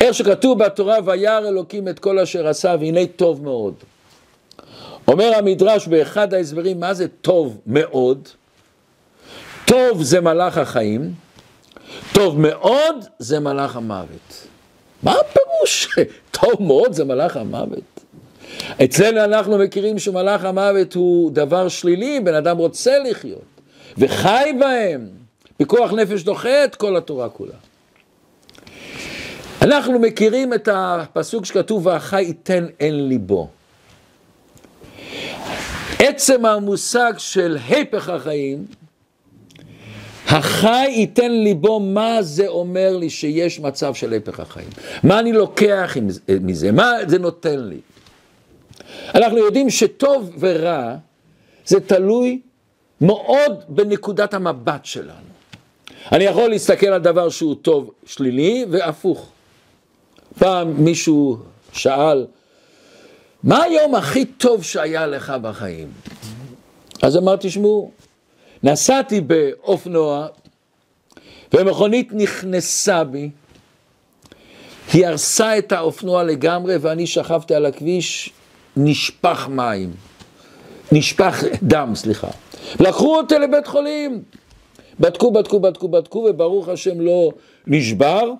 איך 0.00 0.14
שכתוב 0.14 0.64
בתורה, 0.64 0.96
וירא 1.04 1.38
אלוקים 1.38 1.88
את 1.88 1.98
כל 1.98 2.18
אשר 2.18 2.48
עשה, 2.48 2.76
והנה 2.80 3.06
טוב 3.16 3.44
מאוד. 3.44 3.74
אומר 5.08 5.32
המדרש 5.38 5.88
באחד 5.88 6.34
ההסברים, 6.34 6.80
מה 6.80 6.94
זה 6.94 7.08
טוב 7.08 7.60
מאוד? 7.66 8.28
טוב 9.66 10.02
זה 10.02 10.20
מלאך 10.20 10.58
החיים, 10.58 11.12
טוב 12.12 12.40
מאוד 12.40 13.04
זה 13.18 13.40
מלאך 13.40 13.76
המוות. 13.76 14.46
מה 15.02 15.12
הפירוש? 15.12 15.98
טוב 16.40 16.62
מאוד 16.62 16.92
זה 16.92 17.04
מלאך 17.04 17.36
המוות. 17.36 18.00
אצלנו 18.84 19.24
אנחנו 19.24 19.58
מכירים 19.58 19.98
שמלאך 19.98 20.44
המוות 20.44 20.94
הוא 20.94 21.30
דבר 21.32 21.68
שלילי, 21.68 22.20
בן 22.20 22.34
אדם 22.34 22.56
רוצה 22.56 22.98
לחיות, 22.98 23.44
וחי 23.98 24.52
בהם, 24.60 25.08
פיקוח 25.56 25.92
נפש 25.92 26.22
דוחה 26.22 26.64
את 26.64 26.74
כל 26.74 26.96
התורה 26.96 27.28
כולה. 27.28 27.54
אנחנו 29.62 29.98
מכירים 29.98 30.54
את 30.54 30.68
הפסוק 30.72 31.44
שכתוב, 31.44 31.86
והחי 31.86 32.22
ייתן 32.22 32.66
אל 32.80 33.04
ליבו. 33.08 33.48
עצם 35.98 36.46
המושג 36.46 37.12
של 37.18 37.56
הפך 37.68 38.08
החיים, 38.08 38.66
החי 40.26 40.86
ייתן 40.90 41.32
ליבו, 41.32 41.80
מה 41.80 42.22
זה 42.22 42.48
אומר 42.48 42.96
לי 42.96 43.10
שיש 43.10 43.60
מצב 43.60 43.94
של 43.94 44.14
הפך 44.14 44.40
החיים? 44.40 44.68
מה 45.02 45.18
אני 45.18 45.32
לוקח 45.32 45.96
מזה? 46.40 46.72
מה 46.72 46.92
זה 47.06 47.18
נותן 47.18 47.60
לי? 47.60 47.80
אנחנו 49.14 49.38
יודעים 49.38 49.70
שטוב 49.70 50.30
ורע 50.38 50.96
זה 51.66 51.80
תלוי 51.80 52.40
מאוד 53.00 53.64
בנקודת 53.68 54.34
המבט 54.34 54.84
שלנו. 54.84 55.26
אני 56.12 56.24
יכול 56.24 56.50
להסתכל 56.50 56.86
על 56.86 57.00
דבר 57.00 57.28
שהוא 57.28 57.54
טוב 57.62 57.90
שלילי 58.06 58.64
והפוך. 58.70 59.28
פעם 60.38 60.84
מישהו 60.84 61.38
שאל, 61.72 62.26
מה 63.42 63.62
היום 63.62 63.94
הכי 63.94 64.24
טוב 64.24 64.62
שהיה 64.62 65.06
לך 65.06 65.32
בחיים? 65.42 65.88
אז 67.02 67.16
אמרתי, 67.16 67.48
תשמעו, 67.48 67.90
נסעתי 68.66 69.20
באופנוע 69.20 70.26
ומכונית 71.54 72.08
נכנסה 72.12 73.04
בי, 73.04 73.30
היא 74.92 75.06
הרסה 75.06 75.58
את 75.58 75.72
האופנוע 75.72 76.24
לגמרי 76.24 76.76
ואני 76.76 77.06
שכבתי 77.06 77.54
על 77.54 77.66
הכביש, 77.66 78.30
נשפך 78.76 79.48
מים, 79.50 79.92
נשפך 80.92 81.44
דם, 81.62 81.92
סליחה. 81.94 82.28
לקחו 82.80 83.16
אותי 83.16 83.34
לבית 83.34 83.66
חולים, 83.66 84.22
בדקו, 85.00 85.30
בדקו, 85.30 85.60
בדקו, 85.60 85.88
בדקו, 85.88 86.26
וברוך 86.30 86.68
השם 86.68 87.00
לא 87.00 87.30
נשבר. 87.66 88.32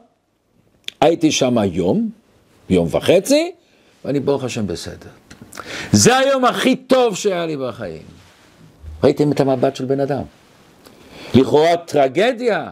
הייתי 1.01 1.33
שם 1.33 1.57
יום, 1.73 2.11
יום 2.71 2.89
וחצי, 2.91 3.53
ואני 4.05 4.21
ברוך 4.21 4.45
השם 4.45 4.67
בסדר. 4.67 5.11
זה 5.93 6.17
היום 6.17 6.45
הכי 6.45 6.77
טוב 6.77 7.17
שהיה 7.17 7.47
לי 7.47 7.57
בחיים. 7.57 8.16
ראיתם 9.05 9.33
את 9.33 9.41
המבט 9.41 9.77
של 9.77 9.85
בן 9.85 10.01
אדם. 10.01 10.23
לכאורה 11.35 11.77
טרגדיה, 11.77 12.71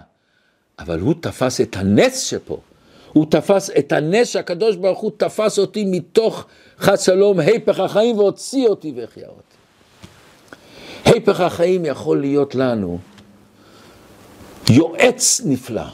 אבל 0.79 1.01
הוא 1.01 1.15
תפס 1.21 1.61
את 1.61 1.77
הנס 1.77 2.23
שפה. 2.23 2.59
הוא 3.13 3.27
תפס 3.31 3.71
את 3.79 3.93
הנס 3.93 4.29
שהקדוש 4.29 4.77
ברוך 4.77 4.99
הוא 4.99 5.11
תפס 5.17 5.59
אותי 5.59 5.85
מתוך 5.85 6.47
חד 6.79 6.97
שלום, 6.97 7.41
היפך 7.41 7.81
החיים 7.81 8.19
והוציא 8.19 8.69
אותי 8.69 8.93
והחיה 8.97 9.29
אותי. 9.29 9.57
היפך 11.05 11.41
החיים 11.41 11.85
יכול 11.85 12.21
להיות 12.21 12.55
לנו 12.55 12.99
יועץ 14.71 15.41
נפלא, 15.45 15.87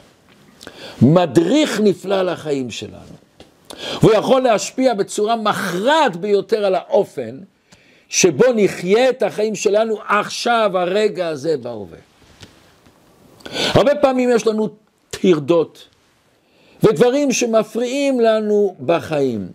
מדריך 1.03 1.81
נפלא 1.81 2.23
לחיים 2.23 2.71
שלנו. 2.71 3.21
והוא 4.01 4.13
יכול 4.13 4.43
להשפיע 4.43 4.95
בצורה 4.95 5.37
מכרעת 5.37 6.17
ביותר 6.17 6.65
על 6.65 6.75
האופן 6.75 7.39
שבו 8.11 8.45
נחיה 8.57 9.11
את 9.11 9.23
החיים 9.23 9.55
שלנו 9.55 9.97
עכשיו, 10.09 10.71
הרגע 10.75 11.29
הזה 11.29 11.57
בהווה. 11.57 11.99
הרבה 13.51 13.95
פעמים 13.95 14.31
יש 14.31 14.47
לנו 14.47 14.69
טרדות 15.11 15.89
ודברים 16.83 17.33
שמפריעים 17.33 18.21
לנו 18.21 18.77
בחיים. 18.87 19.49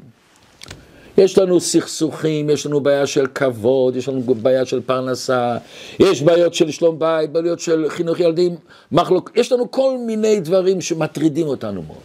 יש 1.17 1.37
לנו 1.37 1.59
סכסוכים, 1.59 2.49
יש 2.49 2.65
לנו 2.65 2.79
בעיה 2.79 3.07
של 3.07 3.27
כבוד, 3.27 3.95
יש 3.95 4.09
לנו 4.09 4.21
בעיה 4.21 4.65
של 4.65 4.81
פרנסה, 4.81 5.57
יש 5.99 6.21
בעיות 6.21 6.53
של 6.53 6.71
שלום 6.71 6.99
בית, 6.99 7.31
בעיות 7.31 7.59
של 7.59 7.85
חינוך 7.89 8.19
ילדים, 8.19 8.55
מחלוק, 8.91 9.31
יש 9.35 9.51
לנו 9.51 9.71
כל 9.71 9.97
מיני 9.97 10.39
דברים 10.39 10.81
שמטרידים 10.81 11.47
אותנו 11.47 11.81
מאוד. 11.81 11.97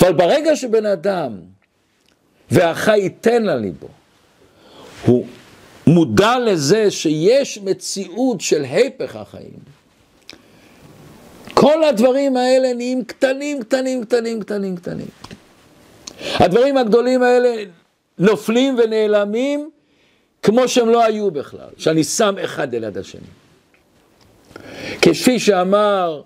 אבל 0.00 0.12
ברגע 0.12 0.56
שבן 0.56 0.86
אדם 0.86 1.32
והחי 2.50 2.98
ייתן 2.98 3.42
לליבו, 3.42 3.88
הוא 5.06 5.26
מודע 5.86 6.38
לזה 6.38 6.90
שיש 6.90 7.58
מציאות 7.58 8.40
של 8.40 8.64
הפך 8.64 9.16
החיים. 9.16 9.72
כל 11.54 11.84
הדברים 11.84 12.36
האלה 12.36 12.74
נהיים 12.74 13.04
קטנים, 13.04 13.62
קטנים, 13.62 14.04
קטנים, 14.04 14.40
קטנים, 14.40 14.76
קטנים. 14.76 15.06
הדברים 16.34 16.76
הגדולים 16.76 17.22
האלה 17.22 17.64
נופלים 18.18 18.78
ונעלמים 18.78 19.70
כמו 20.42 20.68
שהם 20.68 20.88
לא 20.88 21.04
היו 21.04 21.30
בכלל, 21.30 21.68
שאני 21.76 22.04
שם 22.04 22.34
אחד 22.44 22.74
אל 22.74 22.84
יד 22.84 22.98
השני. 22.98 23.20
כפי 25.02 25.38
שאמר 25.38 26.22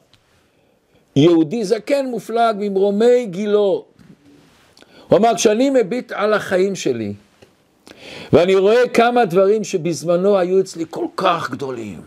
יהודי 1.16 1.64
זקן 1.64 2.06
מופלג 2.06 2.56
ממרומי 2.58 3.26
גילו, 3.26 3.84
הוא 5.08 5.18
אמר, 5.18 5.34
כשאני 5.34 5.70
מביט 5.70 6.12
על 6.12 6.34
החיים 6.34 6.74
שלי, 6.74 7.12
ואני 8.32 8.54
רואה 8.54 8.88
כמה 8.88 9.24
דברים 9.24 9.64
שבזמנו 9.64 10.38
היו 10.38 10.60
אצלי 10.60 10.84
כל 10.90 11.06
כך 11.16 11.50
גדולים, 11.50 12.00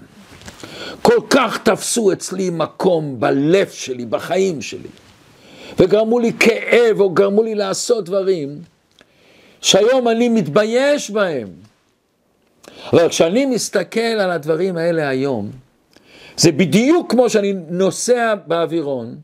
כל 1.02 1.20
כך 1.30 1.58
תפסו 1.64 2.12
אצלי 2.12 2.50
מקום 2.50 3.20
בלב 3.20 3.70
שלי, 3.70 4.06
בחיים 4.06 4.62
שלי, 4.62 4.90
וגרמו 5.80 6.20
לי 6.20 6.32
כאב 6.40 7.00
או 7.00 7.10
גרמו 7.10 7.44
לי 7.44 7.56
לעשות 7.56 8.06
דברים 8.06 8.62
שהיום 9.62 10.08
אני 10.08 10.30
מתבייש 10.30 11.12
בהם. 11.12 11.48
אבל 12.94 13.10
כשאני 13.10 13.46
מסתכל 13.46 14.00
על 14.00 14.32
הדברים 14.32 14.78
האלה 14.78 15.10
היום, 15.10 15.52
זה 16.38 16.52
בדיוק 16.52 17.12
כמו 17.12 17.30
שאני 17.30 17.54
נוסע 17.70 18.36
באווירון, 18.48 19.16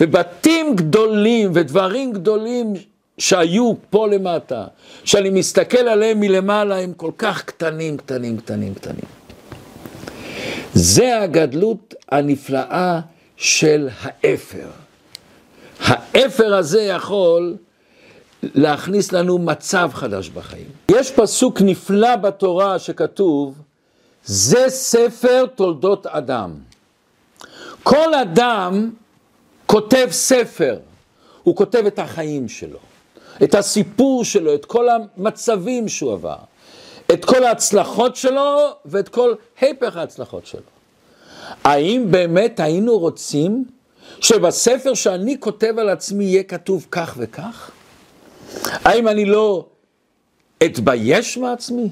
ובתים 0.00 0.76
גדולים 0.76 1.50
ודברים 1.54 2.12
גדולים 2.12 2.74
שהיו 3.18 3.72
פה 3.90 4.08
למטה, 4.08 4.66
שאני 5.04 5.30
מסתכל 5.30 5.88
עליהם 5.88 6.20
מלמעלה, 6.20 6.78
הם 6.78 6.92
כל 6.92 7.10
כך 7.18 7.44
קטנים, 7.44 7.96
קטנים, 7.96 8.38
קטנים, 8.38 8.74
קטנים. 8.74 9.04
זה 10.74 11.22
הגדלות 11.22 11.94
הנפלאה 12.08 13.00
של 13.36 13.88
האפר. 14.00 14.66
האפר 15.80 16.54
הזה 16.54 16.82
יכול 16.82 17.56
להכניס 18.42 19.12
לנו 19.12 19.38
מצב 19.38 19.90
חדש 19.94 20.28
בחיים. 20.28 20.66
יש 20.90 21.10
פסוק 21.10 21.60
נפלא 21.60 22.16
בתורה 22.16 22.78
שכתוב, 22.78 23.54
זה 24.24 24.64
ספר 24.68 25.46
תולדות 25.54 26.06
אדם. 26.06 26.54
כל 27.82 28.14
אדם 28.14 28.90
כותב 29.66 30.08
ספר, 30.10 30.78
הוא 31.42 31.56
כותב 31.56 31.82
את 31.86 31.98
החיים 31.98 32.48
שלו, 32.48 32.78
את 33.42 33.54
הסיפור 33.54 34.24
שלו, 34.24 34.54
את 34.54 34.64
כל 34.64 34.86
המצבים 34.88 35.88
שהוא 35.88 36.12
עבר, 36.12 36.36
את 37.12 37.24
כל 37.24 37.44
ההצלחות 37.44 38.16
שלו 38.16 38.68
ואת 38.84 39.08
כל 39.08 39.34
הפך 39.62 39.96
ההצלחות 39.96 40.46
שלו. 40.46 40.60
האם 41.64 42.10
באמת 42.10 42.60
היינו 42.60 42.98
רוצים 42.98 43.64
שבספר 44.20 44.94
שאני 44.94 45.40
כותב 45.40 45.78
על 45.78 45.88
עצמי 45.88 46.24
יהיה 46.24 46.42
כתוב 46.42 46.86
כך 46.90 47.14
וכך? 47.18 47.70
האם 48.84 49.08
אני 49.08 49.24
לא 49.24 49.66
אתבייש 50.64 51.38
מעצמי? 51.38 51.88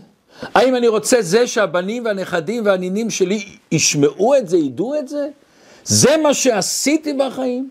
האם 0.55 0.77
אני 0.77 0.89
רוצה 0.89 1.23
זה 1.23 1.47
שהבנים 1.47 2.05
והנכדים 2.05 2.67
והנינים 2.67 3.11
שלי 3.11 3.45
ישמעו 3.73 4.37
את 4.37 4.49
זה, 4.49 4.57
ידעו 4.57 4.95
את 4.99 5.09
זה? 5.09 5.29
זה 5.85 6.17
מה 6.17 6.35
שעשיתי 6.35 7.13
בחיים? 7.13 7.71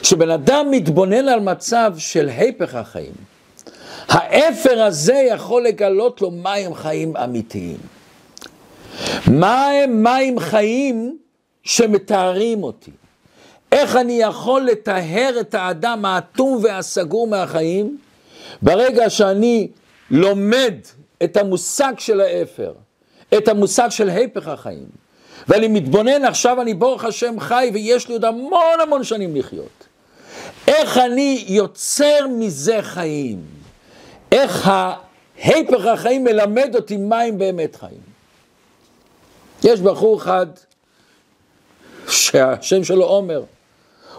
כשבן 0.00 0.30
אדם 0.30 0.70
מתבונן 0.70 1.28
על 1.28 1.40
מצב 1.40 1.94
של 1.98 2.28
הפך 2.28 2.74
החיים, 2.74 3.12
האפר 4.08 4.82
הזה 4.82 5.14
יכול 5.14 5.64
לגלות 5.64 6.20
לו 6.20 6.30
מים 6.30 6.74
חיים 6.74 7.16
אמיתיים. 7.16 7.78
מה 9.26 9.66
הם 9.66 10.02
מים 10.02 10.38
חיים 10.38 11.18
שמתארים 11.62 12.62
אותי? 12.62 12.90
איך 13.72 13.96
אני 13.96 14.12
יכול 14.22 14.62
לטהר 14.62 15.36
את 15.40 15.54
האדם 15.54 16.04
האטום 16.04 16.60
והסגור 16.62 17.26
מהחיים 17.26 17.98
ברגע 18.62 19.10
שאני 19.10 19.68
לומד 20.10 20.74
את 21.24 21.36
המושג 21.36 21.92
של 21.98 22.20
האפר, 22.20 22.72
את 23.38 23.48
המושג 23.48 23.88
של 23.90 24.10
הפך 24.10 24.48
החיים, 24.48 24.86
ואני 25.48 25.68
מתבונן, 25.68 26.24
עכשיו 26.24 26.62
אני 26.62 26.74
ברוך 26.74 27.04
השם 27.04 27.40
חי 27.40 27.70
ויש 27.74 28.08
לי 28.08 28.14
עוד 28.14 28.24
המון 28.24 28.80
המון 28.82 29.04
שנים 29.04 29.36
לחיות. 29.36 29.86
איך 30.68 30.98
אני 30.98 31.44
יוצר 31.48 32.26
מזה 32.30 32.78
חיים? 32.82 33.42
איך 34.32 34.70
ההפך 34.72 35.86
החיים 35.86 36.24
מלמד 36.24 36.74
אותי 36.74 36.96
מים 36.96 37.38
באמת 37.38 37.76
חיים? 37.76 38.08
יש 39.64 39.80
בחור 39.80 40.18
אחד 40.18 40.46
שהשם 42.08 42.84
שלו 42.84 43.04
עומר. 43.04 43.42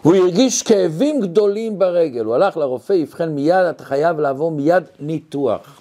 הוא 0.01 0.15
הרגיש 0.15 0.63
כאבים 0.63 1.19
גדולים 1.19 1.79
ברגל, 1.79 2.25
הוא 2.25 2.35
הלך 2.35 2.57
לרופא, 2.57 3.03
אבחן 3.03 3.29
מיד, 3.29 3.65
אתה 3.69 3.85
חייב 3.85 4.19
לעבור 4.19 4.51
מיד 4.51 4.83
ניתוח. 4.99 5.79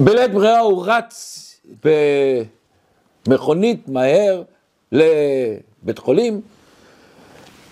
בלית 0.00 0.32
ברירה 0.32 0.58
הוא 0.58 0.84
רץ 0.86 1.46
במכונית 3.26 3.88
מהר 3.88 4.42
לבית 4.92 5.98
חולים, 5.98 6.40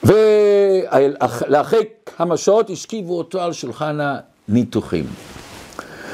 ולאחרי 0.04 1.84
כמה 2.16 2.36
שעות 2.36 2.70
השכיבו 2.70 3.18
אותו 3.18 3.40
על 3.40 3.52
שולחן 3.52 3.98
הניתוחים. 4.48 5.06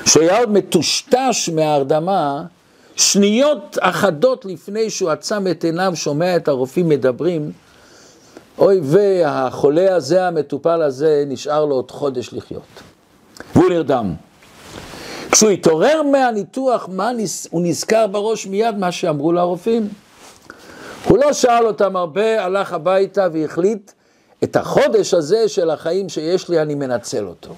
כשהיה 0.05 0.38
עוד 0.38 0.51
מטושטש 0.51 1.49
מההרדמה, 1.55 2.44
שניות 2.97 3.79
אחדות 3.81 4.44
לפני 4.44 4.90
שהוא 4.90 5.11
עצם 5.11 5.47
את 5.51 5.64
עיניו, 5.64 5.92
שומע 5.97 6.37
את 6.37 6.49
הרופאים 6.49 6.88
מדברים, 6.88 7.53
אוי 8.59 8.81
והחולה 8.83 9.94
הזה, 9.94 10.27
המטופל 10.27 10.83
הזה, 10.83 11.25
נשאר 11.27 11.64
לו 11.64 11.75
עוד 11.75 11.90
חודש 11.90 12.33
לחיות. 12.33 12.83
והוא 13.55 13.70
נרדם. 13.70 14.14
כשהוא 15.35 15.51
התעורר 15.51 16.03
מהניתוח, 16.03 16.88
מה 16.92 17.12
נס... 17.12 17.49
הוא 17.51 17.62
נזכר 17.64 18.07
בראש 18.07 18.47
מיד 18.47 18.79
מה 18.79 18.92
שאמרו 18.92 19.33
לו 19.33 19.40
הרופאים. 19.40 19.88
הוא 21.05 21.18
לא 21.18 21.33
שאל 21.33 21.66
אותם 21.66 21.97
הרבה, 21.97 22.44
הלך 22.44 22.73
הביתה 22.73 23.29
והחליט, 23.33 23.92
את 24.44 24.57
החודש 24.57 25.14
הזה 25.14 25.49
של 25.49 25.70
החיים 25.70 26.09
שיש 26.09 26.49
לי, 26.49 26.62
אני 26.62 26.75
מנצל 26.75 27.27
אותו. 27.27 27.55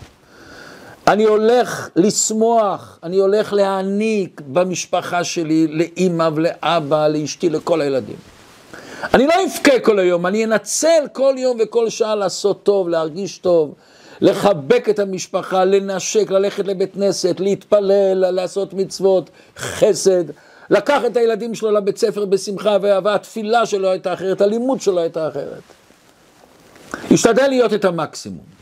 אני 1.06 1.24
הולך 1.24 1.88
לשמוח, 1.96 2.98
אני 3.02 3.16
הולך 3.16 3.52
להעניק 3.52 4.40
במשפחה 4.46 5.24
שלי, 5.24 5.66
לאימא 5.66 6.28
ולאבא, 6.34 7.08
לאשתי, 7.08 7.48
לכל 7.48 7.80
הילדים. 7.80 8.16
אני 9.14 9.26
לא 9.26 9.34
אבכה 9.44 9.80
כל 9.80 9.98
היום, 9.98 10.26
אני 10.26 10.44
אנצל 10.44 11.04
כל 11.12 11.34
יום 11.38 11.56
וכל 11.60 11.90
שעה 11.90 12.14
לעשות 12.14 12.62
טוב, 12.62 12.88
להרגיש 12.88 13.38
טוב, 13.38 13.74
לחבק 14.20 14.88
את 14.88 14.98
המשפחה, 14.98 15.64
לנשק, 15.64 16.30
ללכת 16.30 16.66
לבית 16.66 16.94
כנסת, 16.94 17.40
להתפלל, 17.40 18.30
לעשות 18.30 18.74
מצוות, 18.74 19.30
חסד, 19.56 20.24
לקח 20.70 21.02
את 21.06 21.16
הילדים 21.16 21.54
שלו 21.54 21.70
לבית 21.70 21.98
ספר 21.98 22.24
בשמחה 22.24 22.76
ואהבה, 22.82 23.14
התפילה 23.14 23.66
שלו 23.66 23.88
הייתה 23.88 24.12
אחרת, 24.12 24.40
הלימוד 24.40 24.80
שלו 24.80 25.00
הייתה 25.00 25.28
אחרת. 25.28 25.62
השתדל 27.10 27.46
להיות 27.46 27.72
את 27.72 27.84
המקסימום. 27.84 28.56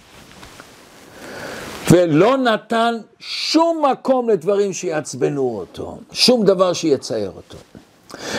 ולא 1.90 2.36
נתן 2.36 2.94
שום 3.18 3.84
מקום 3.92 4.30
לדברים 4.30 4.72
שיעצבנו 4.72 5.56
אותו, 5.58 5.98
שום 6.12 6.44
דבר 6.44 6.72
שיצייר 6.72 7.32
אותו. 7.36 7.58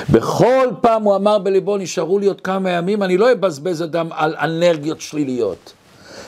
בכל 0.10 0.68
פעם 0.82 1.04
הוא 1.04 1.16
אמר 1.16 1.40
בליבו, 1.40 1.78
נשארו 1.78 2.20
לי 2.20 2.26
עוד 2.26 2.42
כמה 2.42 2.70
ימים, 2.70 3.04
אני 3.04 3.18
לא 3.18 3.32
אבזבז 3.32 3.84
אדם 3.84 4.08
על 4.12 4.36
אנרגיות 4.36 5.02
שליליות. 5.02 5.74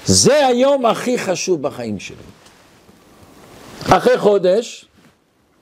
זה 0.07 0.47
היום 0.47 0.85
הכי 0.85 1.17
חשוב 1.17 1.61
בחיים 1.61 1.99
שלי. 1.99 2.15
אחרי 3.81 4.17
חודש, 4.17 4.85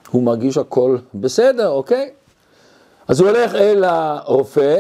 הוא 0.09 0.23
מרגיש 0.23 0.57
הכל 0.57 0.97
בסדר, 1.13 1.69
אוקיי? 1.69 2.09
אז 3.07 3.19
הוא 3.19 3.29
הולך 3.29 3.55
אל 3.55 3.83
הרופא, 3.83 4.79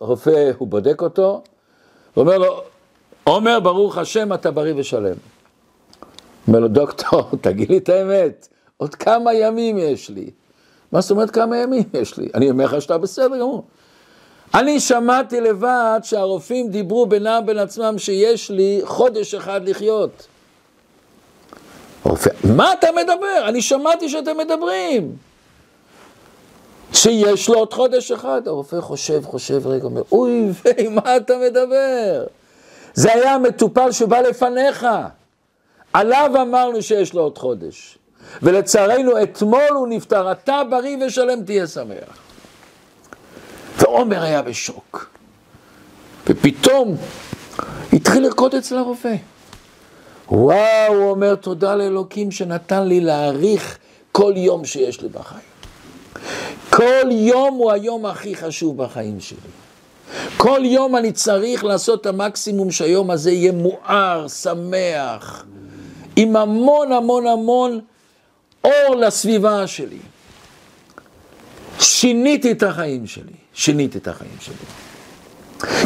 הרופא, 0.00 0.50
הוא 0.58 0.68
בודק 0.68 1.02
אותו, 1.02 1.42
ואומר 2.16 2.38
לו, 2.38 2.62
אומר, 3.26 3.60
ברוך 3.60 3.98
השם, 3.98 4.32
אתה 4.32 4.50
בריא 4.50 4.74
ושלם. 4.76 5.16
אומר 6.48 6.60
לו, 6.60 6.68
דוקטור, 6.68 7.30
תגיד 7.40 7.70
לי 7.70 7.78
את 7.78 7.88
האמת, 7.88 8.48
עוד 8.76 8.94
כמה 8.94 9.34
ימים 9.34 9.78
יש 9.78 10.10
לי? 10.10 10.30
מה 10.92 11.00
זאת 11.00 11.10
אומרת 11.10 11.30
כמה 11.30 11.56
ימים 11.56 11.84
יש 11.94 12.18
לי? 12.18 12.28
אני 12.34 12.50
אומר 12.50 12.64
לך 12.64 12.82
שאתה 12.82 12.98
בסדר 12.98 13.38
גמור. 13.38 13.64
אני 14.54 14.80
שמעתי 14.80 15.40
לבד 15.40 16.00
שהרופאים 16.02 16.68
דיברו 16.68 17.06
בינם 17.06 17.42
בין 17.46 17.58
עצמם 17.58 17.98
שיש 17.98 18.50
לי 18.50 18.80
חודש 18.84 19.34
אחד 19.34 19.68
לחיות. 19.68 20.26
רופא, 22.02 22.30
מה 22.56 22.72
אתה 22.72 22.86
מדבר? 22.92 23.48
אני 23.48 23.62
שמעתי 23.62 24.08
שאתם 24.08 24.38
מדברים. 24.38 25.16
שיש 26.92 27.48
לו 27.48 27.54
עוד 27.54 27.74
חודש 27.74 28.12
אחד. 28.12 28.48
הרופא 28.48 28.80
חושב, 28.80 29.24
חושב 29.24 29.66
רגע, 29.66 29.84
אומר, 29.84 30.02
אוי 30.12 30.50
ויי, 30.64 30.88
מה 30.88 31.16
אתה 31.16 31.34
מדבר? 31.46 32.24
זה 32.94 33.12
היה 33.12 33.34
המטופל 33.34 33.92
שבא 33.92 34.20
לפניך. 34.20 34.86
עליו 35.92 36.30
אמרנו 36.42 36.82
שיש 36.82 37.14
לו 37.14 37.22
עוד 37.22 37.38
חודש. 37.38 37.98
ולצערנו, 38.42 39.22
אתמול 39.22 39.70
הוא 39.74 39.88
נפטר, 39.88 40.32
אתה 40.32 40.62
בריא 40.70 40.96
ושלם 41.06 41.44
תהיה 41.44 41.66
שמח. 41.66 42.21
ועומר 43.78 44.22
היה 44.22 44.42
בשוק. 44.42 45.10
ופתאום 46.26 46.96
התחיל 47.92 48.22
לרקוד 48.22 48.54
אצל 48.54 48.76
הרופא. 48.76 49.14
וואו, 50.28 50.94
הוא 50.94 51.10
אומר, 51.10 51.34
תודה 51.34 51.74
לאלוקים 51.74 52.30
שנתן 52.30 52.82
לי 52.82 53.00
להעריך 53.00 53.78
כל 54.12 54.32
יום 54.36 54.64
שיש 54.64 55.00
לי 55.00 55.08
בחיים. 55.08 55.52
כל 56.70 57.10
יום 57.10 57.54
הוא 57.54 57.72
היום 57.72 58.06
הכי 58.06 58.34
חשוב 58.36 58.76
בחיים 58.76 59.20
שלי. 59.20 59.38
כל 60.36 60.60
יום 60.64 60.96
אני 60.96 61.12
צריך 61.12 61.64
לעשות 61.64 62.00
את 62.00 62.06
המקסימום 62.06 62.70
שהיום 62.70 63.10
הזה 63.10 63.30
יהיה 63.30 63.52
מואר, 63.52 64.28
שמח, 64.28 65.44
עם 66.16 66.36
המון 66.36 66.92
המון 66.92 67.26
המון 67.26 67.80
אור 68.64 68.96
לסביבה 68.96 69.66
שלי. 69.66 69.98
שיניתי 71.80 72.52
את 72.52 72.62
החיים 72.62 73.06
שלי, 73.06 73.41
שיניתי 73.54 73.98
את 73.98 74.08
החיים 74.08 74.36
שלי. 74.40 74.54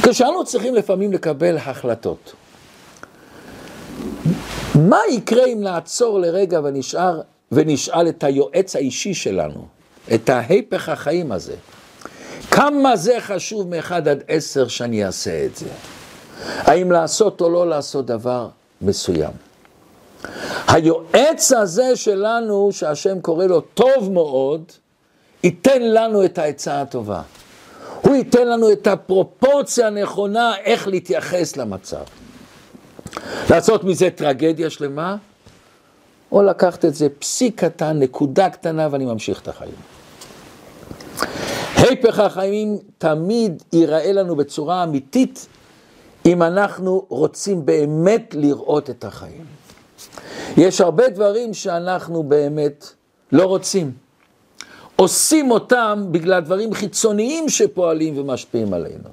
כשאנו 0.02 0.44
צריכים 0.44 0.74
לפעמים 0.74 1.12
לקבל 1.12 1.57
החלטות, 1.57 2.33
מה 4.74 5.00
יקרה 5.11 5.46
אם 5.46 5.61
נעצור 5.62 6.20
לרגע 6.20 6.61
ונשאר, 6.64 7.20
ונשאל 7.52 8.09
את 8.09 8.24
היועץ 8.24 8.76
האישי 8.76 9.14
שלנו, 9.14 9.66
את 10.14 10.29
ההיפך 10.29 10.88
החיים 10.88 11.33
הזה? 11.33 11.55
כמה 12.50 12.96
זה 12.96 13.16
חשוב 13.20 13.68
מאחד 13.68 14.09
עד 14.09 14.22
עשר 14.29 14.68
שאני 14.68 15.07
אעשה 15.07 15.46
את 15.46 15.57
זה? 15.57 15.66
האם 16.44 16.92
לעשות 16.92 17.40
או 17.40 17.50
לא 17.50 17.68
לעשות 17.68 18.07
דבר 18.07 18.48
מסוים? 18.81 19.33
היועץ 20.68 21.52
הזה 21.52 21.96
שלנו, 21.96 22.68
שהשם 22.72 23.20
קורא 23.20 23.46
לו 23.46 23.61
טוב 23.61 24.12
מאוד, 24.12 24.62
ייתן 25.44 25.83
לנו 25.83 26.24
את 26.24 26.38
העצה 26.38 26.81
הטובה. 26.83 27.22
הוא 28.07 28.14
ייתן 28.14 28.49
לנו 28.49 28.73
את 28.73 28.87
הפרופורציה 28.87 29.87
הנכונה 29.87 30.55
איך 30.64 30.88
להתייחס 30.88 31.57
למצב. 31.57 32.03
לעשות 33.51 33.85
מזה 33.85 34.11
טרגדיה 34.11 34.71
שלמה, 34.71 35.16
או 36.33 36.42
לקחת 36.42 36.85
את 36.85 36.95
זה 36.95 37.09
פסיק 37.19 37.64
קטן, 37.64 37.99
נקודה 37.99 38.51
קטנה, 38.51 38.88
ואני 38.90 39.05
ממשיך 39.05 39.42
את 39.42 39.49
החיים. 39.49 39.75
היפך 41.77 42.19
החיים 42.19 42.79
תמיד 42.99 43.62
ייראה 43.73 44.12
לנו 44.12 44.37
בצורה 44.37 44.85
אמיתית, 44.85 45.47
אם 46.27 46.42
אנחנו 46.42 47.07
רוצים 47.09 47.66
באמת 47.66 48.35
לראות 48.38 48.90
את 48.90 49.05
החיים. 49.05 49.45
יש 50.57 50.81
הרבה 50.81 51.09
דברים 51.09 51.55
שאנחנו 51.55 52.23
באמת 52.23 52.92
לא 53.33 53.45
רוצים. 53.45 54.06
עושים 54.96 55.50
אותם 55.50 56.06
בגלל 56.11 56.40
דברים 56.40 56.74
חיצוניים 56.74 57.48
שפועלים 57.48 58.18
ומשפיעים 58.18 58.74
עלינו. 58.74 59.09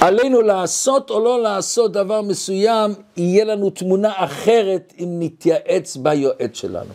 עלינו 0.00 0.42
לעשות 0.42 1.10
או 1.10 1.20
לא 1.20 1.42
לעשות 1.42 1.92
דבר 1.92 2.22
מסוים, 2.22 2.94
יהיה 3.16 3.44
לנו 3.44 3.70
תמונה 3.70 4.12
אחרת 4.16 4.92
אם 4.98 5.16
נתייעץ 5.18 5.96
ביועץ 5.96 6.50
שלנו. 6.52 6.92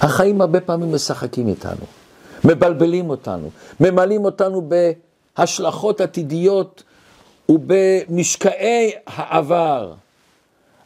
החיים 0.00 0.40
הרבה 0.40 0.60
פעמים 0.60 0.94
משחקים 0.94 1.48
איתנו, 1.48 1.86
מבלבלים 2.44 3.10
אותנו, 3.10 3.50
ממלאים 3.80 4.24
אותנו 4.24 4.68
בהשלכות 5.36 6.00
עתידיות 6.00 6.82
ובמשקעי 7.48 8.90
העבר. 9.06 9.92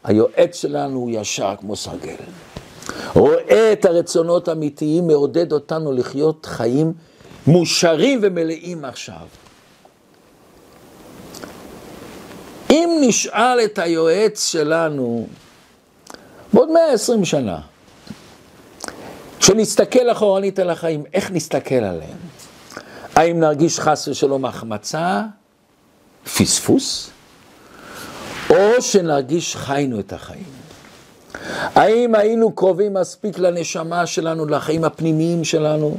היועץ 0.04 0.56
שלנו 0.56 0.98
הוא 0.98 1.10
ישר 1.10 1.54
כמו 1.60 1.76
סרגל. 1.76 2.14
רואה 3.14 3.72
את 3.72 3.85
הרצונות 3.85 4.48
האמיתיים, 4.48 5.07
מעודד 5.07 5.53
אותנו 5.53 5.92
לחיות 5.92 6.46
חיים 6.46 6.92
מאושרים 7.46 8.18
ומלאים 8.22 8.85
עכשיו. 8.85 9.26
אם 12.70 12.98
נשאל 13.00 13.61
את 13.64 13.79
היועץ 13.79 14.46
שלנו 14.46 15.26
בעוד 16.53 16.68
120 16.70 17.24
שנה, 17.24 17.61
כשנסתכל 19.40 20.11
אחורנית 20.12 20.59
על 20.59 20.70
החיים, 20.70 21.05
איך 21.14 21.31
נסתכל 21.31 21.74
עליהם? 21.74 22.18
האם 23.16 23.40
נרגיש 23.40 23.81
חס 23.81 24.09
ושלום 24.09 24.44
החמצה, 24.44 25.22
פספוס, 26.24 27.11
או 28.50 28.83
שנרגיש 28.83 29.57
חיינו 29.57 30.00
את 30.00 30.12
החיים? 30.12 30.59
האם 31.74 32.14
היינו 32.14 32.52
קרובים 32.52 32.94
מספיק 32.94 33.38
לנשמה 33.38 34.06
שלנו, 34.06 34.46
לחיים 34.46 34.85
הפנימיים 34.85 35.44
שלנו? 35.44 35.96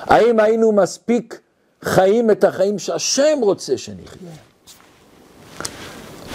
האם 0.00 0.40
היינו 0.40 0.72
מספיק 0.72 1.40
חיים 1.82 2.30
את 2.30 2.44
החיים 2.44 2.78
שהשם 2.78 3.38
רוצה 3.42 3.78
שנחיה? 3.78 4.30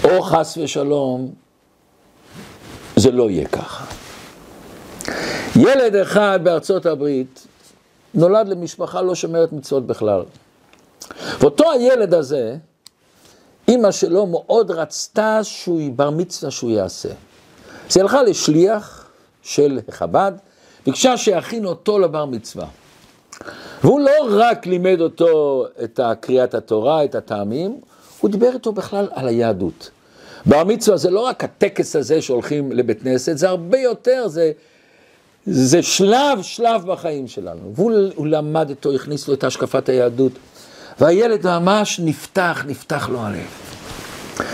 או 0.04 0.21
חס 0.21 0.58
ושלום, 0.63 1.34
זה 2.95 3.12
לא 3.12 3.30
יהיה 3.30 3.47
ככה. 3.47 3.86
ילד 5.56 5.95
אחד 5.95 6.39
בארצות 6.43 6.86
הברית 6.86 7.47
נולד 8.13 8.47
למשפחה 8.47 9.01
לא 9.01 9.15
שומרת 9.15 9.54
מצוות 9.54 9.88
בכלל. 9.88 10.23
ואותו 11.39 11.71
הילד 11.71 12.13
הזה, 12.13 12.58
אימא 13.67 13.91
שלו 13.91 14.25
מאוד 14.25 14.71
רצתה 14.71 15.39
שהוא 15.43 15.82
בר 15.95 16.10
מצווה 16.10 16.51
שהוא 16.51 16.71
יעשה. 16.71 17.10
אז 17.89 17.98
היא 17.98 18.02
הלכה 18.02 18.24
לשליח 18.24 19.06
של 19.43 19.80
חב"ד, 19.91 20.32
ביקשה 20.86 21.17
שיכין 21.17 21.65
אותו 21.65 22.00
לבר 22.00 22.26
מצווה. 22.26 22.65
והוא 23.84 24.00
לא 24.00 24.12
רק 24.30 24.67
לימד 24.67 25.02
אותו 25.02 25.65
את 25.84 26.00
קריאת 26.19 26.54
התורה, 26.54 27.04
את 27.04 27.15
הטעמים, 27.15 27.80
הוא 28.21 28.32
דיבר 28.32 28.54
איתו 28.54 28.71
בכלל 28.71 29.08
על 29.12 29.28
היהדות. 29.28 29.89
בר 30.45 30.63
מצווה 30.63 30.98
זה 30.98 31.10
לא 31.10 31.19
רק 31.19 31.43
הטקס 31.43 31.95
הזה 31.95 32.21
שהולכים 32.21 32.71
לבית 32.71 33.02
כנסת, 33.02 33.38
זה 33.38 33.50
הרבה 33.50 33.80
יותר, 33.80 34.28
זה, 34.28 34.52
זה 35.45 35.82
שלב, 35.82 36.41
שלב 36.41 36.86
בחיים 36.86 37.28
שלנו. 37.28 37.71
והוא 37.76 38.28
למד 38.28 38.69
איתו, 38.69 38.93
הכניס 38.93 39.28
לו 39.28 39.34
את 39.34 39.43
השקפת 39.43 39.89
היהדות, 39.89 40.32
והילד 41.00 41.48
ממש 41.48 42.00
נפתח, 42.04 42.63
נפתח 42.67 43.10
לו 43.12 43.19
הלב. 43.19 43.48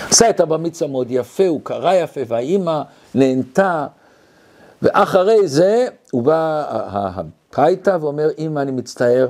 עשה 0.09 0.29
את 0.29 0.39
הבר 0.39 0.57
מצווה 0.57 0.91
מאוד 0.91 1.07
יפה, 1.09 1.47
הוא 1.47 1.61
קרא 1.63 1.93
יפה, 1.93 2.21
והאימא 2.27 2.81
נהנתה, 3.15 3.87
ואחרי 4.81 5.47
זה 5.47 5.87
הוא 6.11 6.23
בא 6.23 6.65
הביתה 7.53 7.97
ואומר, 8.01 8.29
אמא, 8.37 8.59
אני 8.59 8.71
מצטער, 8.71 9.27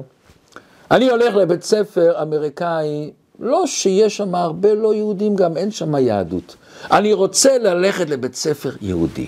אני 0.91 1.09
הולך 1.09 1.35
לבית 1.35 1.63
ספר 1.63 2.21
אמריקאי 2.21 3.11
לא 3.39 3.67
שיש 3.67 4.17
שם 4.17 4.35
הרבה 4.35 4.73
לא 4.73 4.95
יהודים, 4.95 5.35
גם 5.35 5.57
אין 5.57 5.71
שם 5.71 5.95
יהדות. 5.95 6.55
אני 6.91 7.13
רוצה 7.13 7.57
ללכת 7.57 8.09
לבית 8.09 8.35
ספר 8.35 8.69
יהודי. 8.81 9.27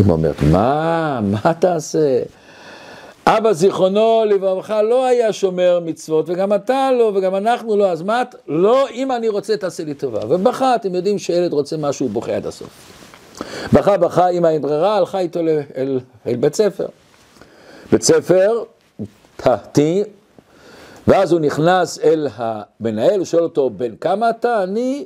אמא 0.00 0.12
אומרת, 0.12 0.42
מה, 0.52 1.20
מה 1.22 1.54
תעשה? 1.54 2.22
אבא 3.26 3.52
זיכרונו 3.52 4.22
לברכה 4.26 4.82
לא 4.82 5.06
היה 5.06 5.32
שומר 5.32 5.80
מצוות, 5.84 6.24
וגם 6.28 6.54
אתה 6.54 6.90
לא, 6.98 7.12
וגם 7.14 7.36
אנחנו 7.36 7.76
לא, 7.76 7.90
אז 7.90 8.02
מה 8.02 8.22
את? 8.22 8.34
לא, 8.48 8.88
אם 8.88 9.12
אני 9.12 9.28
רוצה, 9.28 9.56
תעשה 9.56 9.84
לי 9.84 9.94
טובה. 9.94 10.20
ובכה, 10.28 10.74
אתם 10.74 10.94
יודעים 10.94 11.18
שילד 11.18 11.52
רוצה 11.52 11.76
משהו, 11.76 12.06
הוא 12.06 12.12
בוכה 12.12 12.32
עד 12.32 12.46
הסוף. 12.46 12.99
בכה, 13.72 13.96
בכה, 13.96 14.28
אמא 14.28 14.46
עם 14.46 14.62
ברירה, 14.62 14.96
הלכה 14.96 15.18
איתו 15.18 15.40
אל, 15.40 15.98
אל, 16.26 16.36
בית 16.36 16.54
ספר. 16.54 16.86
בית 17.92 18.02
ספר, 18.02 18.64
פרטי, 19.36 20.02
ואז 21.06 21.32
הוא 21.32 21.40
נכנס 21.40 21.98
אל 21.98 22.28
המנהל, 22.36 23.18
הוא 23.18 23.24
שואל 23.24 23.42
אותו, 23.42 23.70
בן 23.70 23.96
כמה 23.96 24.30
אתה? 24.30 24.62
אני 24.62 25.04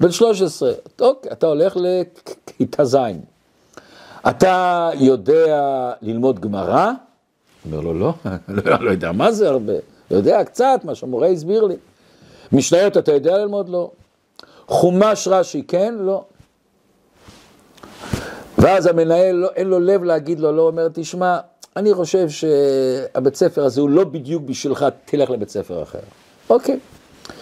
בן 0.00 0.10
13. 0.10 0.72
אוקיי, 1.00 1.32
אתה 1.32 1.46
הולך 1.46 1.76
לכיתה 1.76 2.84
ז'. 2.84 2.96
אתה 4.28 4.90
יודע 4.94 5.92
ללמוד 6.02 6.40
גמרא? 6.40 6.90
אומר 7.66 7.80
לו, 7.80 7.94
לא, 7.94 8.12
לא, 8.48 8.80
לא 8.80 8.90
יודע 8.90 9.12
מה 9.12 9.32
זה 9.32 9.48
הרבה. 9.48 9.72
יודע 10.10 10.44
קצת, 10.44 10.80
מה 10.84 10.94
שהמורה 10.94 11.28
הסביר 11.28 11.64
לי. 11.64 11.76
משניות 12.52 12.96
אתה 12.96 13.12
יודע 13.12 13.38
ללמוד? 13.38 13.68
לא. 13.68 13.90
חומש 14.66 15.28
רש"י, 15.28 15.62
כן? 15.62 15.94
לא. 15.98 16.24
ואז 18.60 18.86
המנהל, 18.86 19.36
לא, 19.36 19.48
אין 19.56 19.66
לו 19.66 19.80
לב 19.80 20.04
להגיד 20.04 20.40
לו, 20.40 20.52
לא 20.52 20.62
אומר, 20.62 20.88
תשמע, 20.92 21.38
אני 21.76 21.94
חושב 21.94 22.26
שהבית 22.28 23.34
ספר 23.34 23.64
הזה 23.64 23.80
הוא 23.80 23.90
לא 23.90 24.04
בדיוק 24.04 24.42
בשבילך, 24.42 24.86
תלך 25.04 25.30
לבית 25.30 25.48
ספר 25.48 25.82
אחר. 25.82 25.98
אוקיי. 26.50 26.78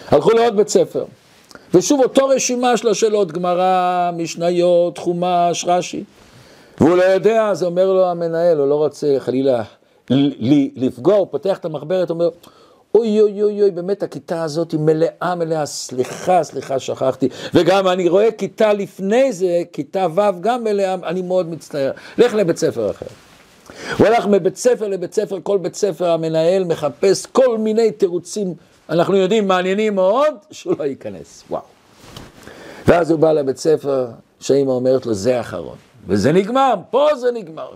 הלכו 0.07 0.31
לעוד 0.31 0.57
בית 0.57 0.69
ספר. 0.69 1.05
ושוב 1.73 2.01
אותו 2.01 2.27
רשימה 2.27 2.77
של 2.77 2.87
השאלות, 2.87 3.31
גמרא, 3.31 4.11
משניות, 4.17 4.97
חומש, 4.97 5.65
רש"י. 5.67 6.03
והוא 6.79 6.97
לא 6.97 7.03
יודע, 7.03 7.47
אז 7.47 7.63
אומר 7.63 7.93
לו 7.93 8.05
המנהל, 8.05 8.57
הוא 8.57 8.67
לא 8.67 8.75
רוצה 8.75 9.15
חלילה 9.19 9.63
לפגוע, 10.75 11.15
הוא 11.15 11.27
פותח 11.31 11.57
את 11.57 11.65
המחברת, 11.65 12.09
אומר, 12.09 12.29
אוי 12.95 13.21
אוי 13.21 13.43
אוי 13.43 13.61
אוי, 13.61 13.71
באמת 13.71 14.03
הכיתה 14.03 14.43
הזאת 14.43 14.71
היא 14.71 14.79
מלאה 14.79 15.35
מלאה, 15.35 15.65
סליחה, 15.65 16.43
סליחה, 16.43 16.79
שכחתי. 16.79 17.29
וגם 17.53 17.87
אני 17.87 18.09
רואה 18.09 18.31
כיתה 18.31 18.73
לפני 18.73 19.33
זה, 19.33 19.61
כיתה 19.73 20.07
ו' 20.15 20.41
גם 20.41 20.63
מלאה, 20.63 20.93
אני 20.93 21.21
מאוד 21.21 21.49
מצטער. 21.49 21.91
לך 22.17 22.33
לבית 22.33 22.57
ספר 22.57 22.91
אחר. 22.91 23.05
הוא 23.97 24.07
הלך 24.07 24.27
מבית 24.27 24.55
ספר 24.55 24.87
לבית 24.87 25.13
ספר, 25.13 25.37
כל 25.43 25.57
בית 25.57 25.75
ספר 25.75 26.09
המנהל 26.09 26.63
מחפש 26.63 27.25
כל 27.25 27.57
מיני 27.57 27.91
תירוצים, 27.91 28.53
אנחנו 28.89 29.15
יודעים, 29.15 29.47
מעניינים 29.47 29.95
מאוד, 29.95 30.33
שהוא 30.51 30.75
לא 30.79 30.83
ייכנס. 30.83 31.43
וואו. 31.49 31.61
ואז 32.87 33.11
הוא 33.11 33.19
בא 33.19 33.31
לבית 33.31 33.57
ספר, 33.57 34.07
שאימא 34.39 34.71
אומרת 34.71 35.05
לו, 35.05 35.13
זה 35.13 35.37
האחרון. 35.37 35.77
וזה 36.07 36.31
נגמר, 36.31 36.73
פה 36.89 37.07
זה 37.15 37.31
נגמר. 37.31 37.69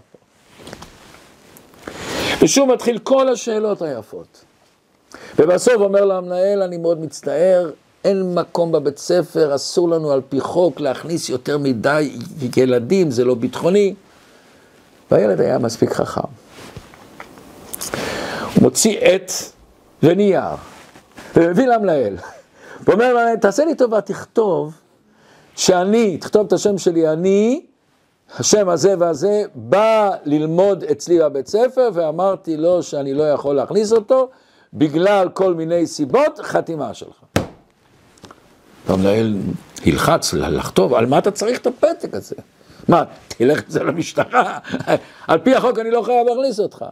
ושוב 2.41 2.73
מתחיל 2.73 2.97
כל 2.97 3.29
השאלות 3.29 3.81
היפות. 3.81 4.43
ובסוף 5.39 5.73
אומר 5.73 6.05
לו 6.05 6.13
המנהל, 6.13 6.61
אני 6.61 6.77
מאוד 6.77 7.01
מצטער, 7.01 7.71
אין 8.03 8.33
מקום 8.33 8.71
בבית 8.71 8.97
ספר, 8.97 9.55
אסור 9.55 9.89
לנו 9.89 10.11
על 10.11 10.21
פי 10.29 10.39
חוק 10.39 10.79
להכניס 10.79 11.29
יותר 11.29 11.57
מדי 11.57 12.17
ילדים, 12.57 13.11
זה 13.11 13.25
לא 13.25 13.35
ביטחוני. 13.35 13.93
והילד 15.11 15.41
היה 15.41 15.57
מספיק 15.57 15.93
חכם. 15.93 16.21
הוא 18.55 18.63
מוציא 18.63 18.99
עט 18.99 19.31
ונייר, 20.03 20.55
ומביא 21.35 21.67
למנהל. 21.67 22.17
ואומר 22.87 23.13
למנהל, 23.13 23.35
תעשה 23.35 23.65
לי 23.65 23.75
טובה, 23.75 24.01
תכתוב 24.01 24.73
שאני, 25.55 26.17
תכתוב 26.17 26.47
את 26.47 26.53
השם 26.53 26.77
שלי, 26.77 27.09
אני, 27.09 27.65
השם 28.39 28.69
הזה 28.69 28.95
והזה, 28.99 29.43
בא 29.55 30.11
ללמוד 30.25 30.83
אצלי 30.83 31.19
בבית 31.19 31.47
ספר, 31.47 31.89
ואמרתי 31.93 32.57
לו 32.57 32.83
שאני 32.83 33.13
לא 33.13 33.23
יכול 33.23 33.55
להכניס 33.55 33.93
אותו, 33.93 34.29
בגלל 34.73 35.29
כל 35.29 35.53
מיני 35.53 35.87
סיבות, 35.87 36.39
חתימה 36.43 36.93
שלך. 36.93 37.15
והמנהל 38.87 39.37
ילחץ 39.85 40.33
לכתוב, 40.33 40.93
על 40.93 41.05
מה 41.05 41.17
אתה 41.17 41.31
צריך 41.31 41.59
את 41.59 41.67
הפתק 41.67 42.13
הזה? 42.13 42.35
מה, 42.87 43.03
תלך 43.27 43.63
עם 43.63 43.69
זה 43.69 43.83
למשטרה? 43.83 44.59
על 45.27 45.39
פי 45.39 45.55
החוק 45.55 45.79
אני 45.79 45.91
לא 45.91 46.01
חייב 46.01 46.27
להכניס 46.27 46.59
אותך. 46.59 46.85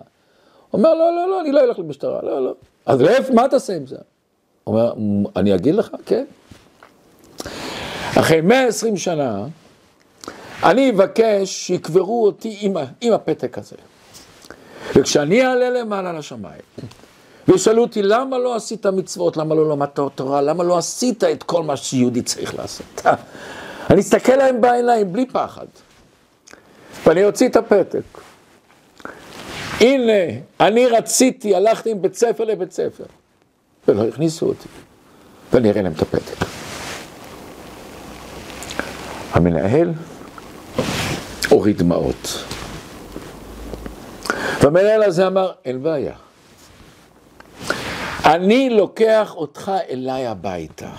אומר, 0.74 0.94
לא, 0.94 1.15
לא, 1.15 1.30
לא, 1.30 1.41
אני 1.41 1.52
לא 1.52 1.63
אלך 1.63 1.80
למשטרה, 1.80 2.20
לא, 2.24 2.46
לא. 2.46 2.54
אז 2.86 3.02
לאיפה, 3.02 3.34
מה 3.34 3.48
תעשה 3.48 3.76
עם 3.76 3.88
זה? 3.88 3.98
אומר, 4.67 4.94
אני 5.36 5.56
אגיד 5.56 5.76
לך, 5.76 5.89
כן. 6.06 6.26
אחרי 8.20 8.41
120 8.41 8.98
שנה, 8.98 9.46
אני 10.63 10.89
אבקש 10.89 11.67
שיקברו 11.67 12.26
אותי 12.26 12.58
עם, 12.62 12.74
עם 13.02 13.13
הפתק 13.13 13.58
הזה. 13.58 13.76
וכשאני 14.96 15.46
אעלה 15.46 15.70
למעלה 15.70 16.13
לשמיים, 16.13 16.62
וישאלו 17.47 17.82
אותי, 17.82 18.01
למה 18.01 18.38
לא 18.38 18.56
עשית 18.56 18.86
מצוות? 18.86 19.38
למה 19.38 19.56
לא 19.56 19.69
למדת 19.69 19.99
תורה? 20.15 20.41
למה 20.41 20.63
לא 20.63 20.77
עשית 20.77 21.23
את 21.23 21.43
כל 21.43 21.63
מה 21.63 21.77
שיהודי 21.77 22.21
צריך 22.21 22.56
לעשות? 22.56 23.01
אני 23.89 24.01
אסתכל 24.01 24.36
להם 24.36 24.62
בעיניים 24.62 25.13
בלי 25.13 25.25
פחד, 25.25 25.65
ואני 27.06 27.25
אוציא 27.25 27.47
את 27.49 27.56
הפתק. 27.56 28.01
הנה, 29.80 30.39
אני 30.60 30.88
רציתי, 30.88 31.56
הלכתי 31.56 31.91
עם 31.91 32.01
בית 32.01 32.15
ספר 32.15 32.43
לבית 32.43 32.71
ספר, 32.71 33.04
ולא 33.88 34.08
הכניסו 34.08 34.45
אותי, 34.45 34.67
ואני 35.54 35.69
אראה 35.69 35.82
להם 35.82 35.91
את 35.91 36.01
הפתק. 36.01 36.45
המנהל 39.32 39.93
הוריד 41.49 41.77
דמעות. 41.77 42.43
והמנהל 44.62 45.04
הזה 45.04 45.27
אמר, 45.27 45.51
אין 45.65 45.84
בעיה. 45.84 46.13
אני 48.25 48.69
לוקח 48.69 49.34
אותך 49.36 49.71
אליי 49.89 50.27
הביתה. 50.27 50.89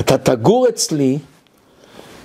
אתה 0.00 0.18
תגור 0.18 0.68
אצלי, 0.68 1.18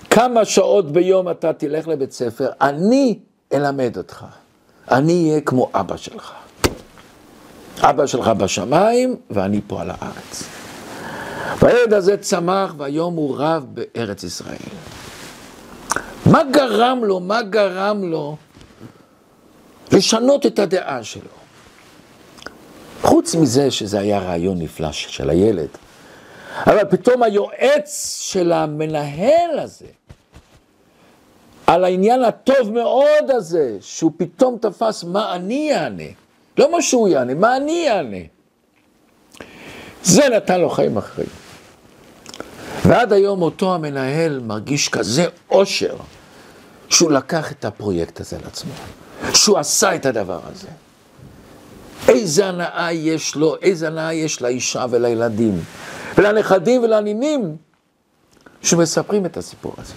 כמה 0.09 0.45
שעות 0.45 0.91
ביום 0.91 1.29
אתה 1.29 1.53
תלך 1.53 1.87
לבית 1.87 2.11
ספר, 2.11 2.49
אני 2.61 3.19
אלמד 3.53 3.97
אותך. 3.97 4.25
אני 4.91 5.29
אהיה 5.29 5.41
כמו 5.41 5.69
אבא 5.73 5.97
שלך. 5.97 6.33
אבא 7.81 8.05
שלך 8.05 8.27
בשמיים 8.27 9.15
ואני 9.29 9.61
פה 9.67 9.81
על 9.81 9.89
הארץ. 9.89 10.43
והילד 11.61 11.93
הזה 11.93 12.17
צמח 12.17 12.73
והיום 12.77 13.15
הוא 13.15 13.35
רב 13.39 13.65
בארץ 13.73 14.23
ישראל. 14.23 14.57
מה 16.25 16.43
גרם 16.51 17.03
לו, 17.03 17.19
מה 17.19 17.41
גרם 17.41 18.03
לו 18.03 18.35
לשנות 19.91 20.45
את 20.45 20.59
הדעה 20.59 21.03
שלו? 21.03 21.38
חוץ 23.01 23.35
מזה 23.35 23.71
שזה 23.71 23.99
היה 23.99 24.19
רעיון 24.19 24.59
נפלא 24.59 24.91
של 24.91 25.29
הילד, 25.29 25.69
אבל 26.67 26.85
פתאום 26.89 27.23
היועץ 27.23 28.17
של 28.21 28.51
המנהל 28.51 29.59
הזה, 29.59 29.85
על 31.67 31.83
העניין 31.83 32.23
הטוב 32.23 32.71
מאוד 32.73 33.31
הזה, 33.31 33.77
שהוא 33.81 34.11
פתאום 34.17 34.57
תפס 34.61 35.03
מה 35.03 35.35
אני 35.35 35.75
אענה, 35.75 36.03
לא 36.57 36.71
מה 36.71 36.81
שהוא 36.81 37.07
יענה, 37.07 37.33
מה 37.33 37.57
אני 37.57 37.89
אענה. 37.89 38.17
זה 40.03 40.29
נתן 40.29 40.61
לו 40.61 40.69
חיים 40.69 40.97
אחרים. 40.97 41.27
ועד 42.85 43.13
היום 43.13 43.41
אותו 43.41 43.75
המנהל 43.75 44.39
מרגיש 44.39 44.89
כזה 44.89 45.25
אושר, 45.51 45.95
שהוא 46.89 47.11
לקח 47.11 47.51
את 47.51 47.65
הפרויקט 47.65 48.19
הזה 48.19 48.37
לעצמו, 48.45 48.71
שהוא 49.33 49.57
עשה 49.57 49.95
את 49.95 50.05
הדבר 50.05 50.39
הזה. 50.51 50.67
איזה 52.07 52.45
הנאה 52.45 52.91
יש 52.91 53.35
לו, 53.35 53.55
איזה 53.61 53.87
הנאה 53.87 54.13
יש 54.13 54.41
לאישה 54.41 54.85
ולילדים, 54.89 55.61
ולנכדים 56.17 56.83
ולנינים, 56.83 57.55
שמספרים 58.61 59.25
את 59.25 59.37
הסיפור 59.37 59.73
הזה. 59.77 59.93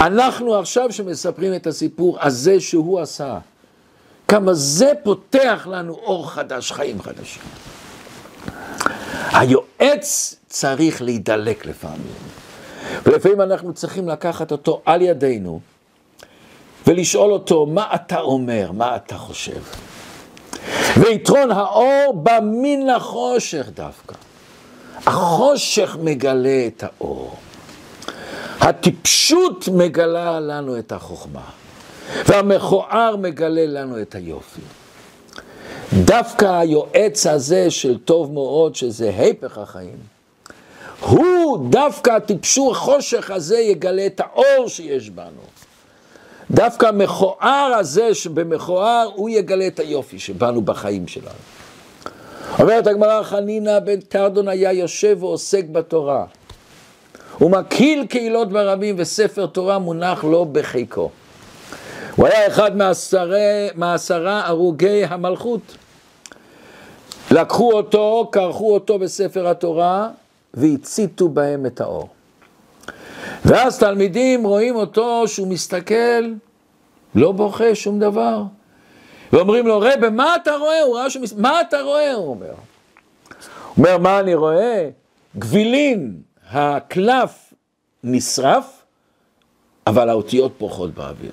אנחנו 0.00 0.54
עכשיו 0.54 0.92
שמספרים 0.92 1.54
את 1.54 1.66
הסיפור 1.66 2.18
הזה 2.20 2.60
שהוא 2.60 3.00
עשה, 3.00 3.38
כמה 4.28 4.54
זה 4.54 4.92
פותח 5.02 5.66
לנו 5.70 5.94
אור 5.94 6.30
חדש, 6.30 6.72
חיים 6.72 7.02
חדשים. 7.02 7.42
היועץ 9.32 10.36
צריך 10.46 11.02
להידלק 11.02 11.66
לפעמים, 11.66 12.16
ולפעמים 13.06 13.40
אנחנו 13.40 13.74
צריכים 13.74 14.08
לקחת 14.08 14.52
אותו 14.52 14.82
על 14.84 15.02
ידינו 15.02 15.60
ולשאול 16.86 17.32
אותו, 17.32 17.66
מה 17.66 17.94
אתה 17.94 18.20
אומר, 18.20 18.72
מה 18.72 18.96
אתה 18.96 19.18
חושב? 19.18 19.60
ויתרון 20.96 21.50
האור 21.50 22.12
בא 22.14 22.38
מן 22.42 22.90
החושך 22.90 23.66
דווקא. 23.74 24.14
החושך 25.06 25.96
מגלה 26.02 26.66
את 26.66 26.84
האור. 26.84 27.36
הטיפשות 28.60 29.68
מגלה 29.68 30.40
לנו 30.40 30.78
את 30.78 30.92
החוכמה, 30.92 31.44
והמכוער 32.26 33.16
מגלה 33.16 33.66
לנו 33.66 34.02
את 34.02 34.14
היופי. 34.14 34.60
דווקא 35.92 36.58
היועץ 36.58 37.26
הזה 37.26 37.70
של 37.70 37.98
טוב 37.98 38.32
מאוד, 38.32 38.74
שזה 38.74 39.12
היפך 39.16 39.58
החיים, 39.58 39.96
הוא 41.00 41.70
דווקא 41.70 42.10
הטיפשו 42.10 42.70
החושך 42.72 43.30
הזה 43.30 43.58
יגלה 43.58 44.06
את 44.06 44.20
האור 44.20 44.68
שיש 44.68 45.10
בנו. 45.10 45.55
דווקא 46.50 46.86
המכוער 46.86 47.72
הזה 47.78 48.14
שבמכוער, 48.14 49.08
הוא 49.14 49.28
יגלה 49.28 49.66
את 49.66 49.80
היופי 49.80 50.18
שבנו 50.18 50.62
בחיים 50.62 51.08
שלנו. 51.08 51.34
אומרת 52.58 52.86
הגמרא, 52.86 53.22
חנינא 53.22 53.78
בן 53.78 54.00
טרדון 54.00 54.48
היה 54.48 54.72
יושב 54.72 55.16
ועוסק 55.20 55.64
בתורה. 55.72 56.24
הוא 57.38 57.50
מקהיל 57.50 58.06
קהילות 58.06 58.48
ברבים 58.48 58.94
וספר 58.98 59.46
תורה 59.46 59.78
מונח 59.78 60.24
לו 60.24 60.44
בחיקו. 60.44 61.10
הוא 62.16 62.26
היה 62.26 62.46
אחד 62.46 62.76
מעשרה, 62.76 63.68
מעשרה 63.74 64.46
הרוגי 64.46 65.04
המלכות. 65.04 65.76
לקחו 67.30 67.72
אותו, 67.72 68.28
כרכו 68.32 68.74
אותו 68.74 68.98
בספר 68.98 69.48
התורה 69.48 70.08
והציתו 70.54 71.28
בהם 71.28 71.66
את 71.66 71.80
האור. 71.80 72.08
ואז 73.46 73.78
תלמידים 73.78 74.44
רואים 74.44 74.76
אותו 74.76 75.28
שהוא 75.28 75.48
מסתכל, 75.48 76.32
לא 77.14 77.32
בוכה 77.32 77.74
שום 77.74 78.00
דבר. 78.00 78.42
ואומרים 79.32 79.66
לו, 79.66 79.80
רבי, 79.80 80.08
מה 80.08 80.36
אתה 80.36 80.56
רואה? 80.56 80.82
הוא 80.82 80.98
ראה 80.98 81.10
שמס... 81.10 81.32
מה 81.32 81.60
אתה 81.60 81.80
רואה? 81.82 82.14
הוא 82.14 82.28
אומר. 82.30 82.46
הוא 82.46 82.56
אומר, 83.78 83.98
מה 83.98 84.20
אני 84.20 84.34
רואה? 84.34 84.88
גבילין, 85.38 86.20
הקלף 86.50 87.52
נשרף, 88.04 88.82
אבל 89.86 90.08
האותיות 90.08 90.52
פורחות 90.58 90.94
באוויר. 90.94 91.32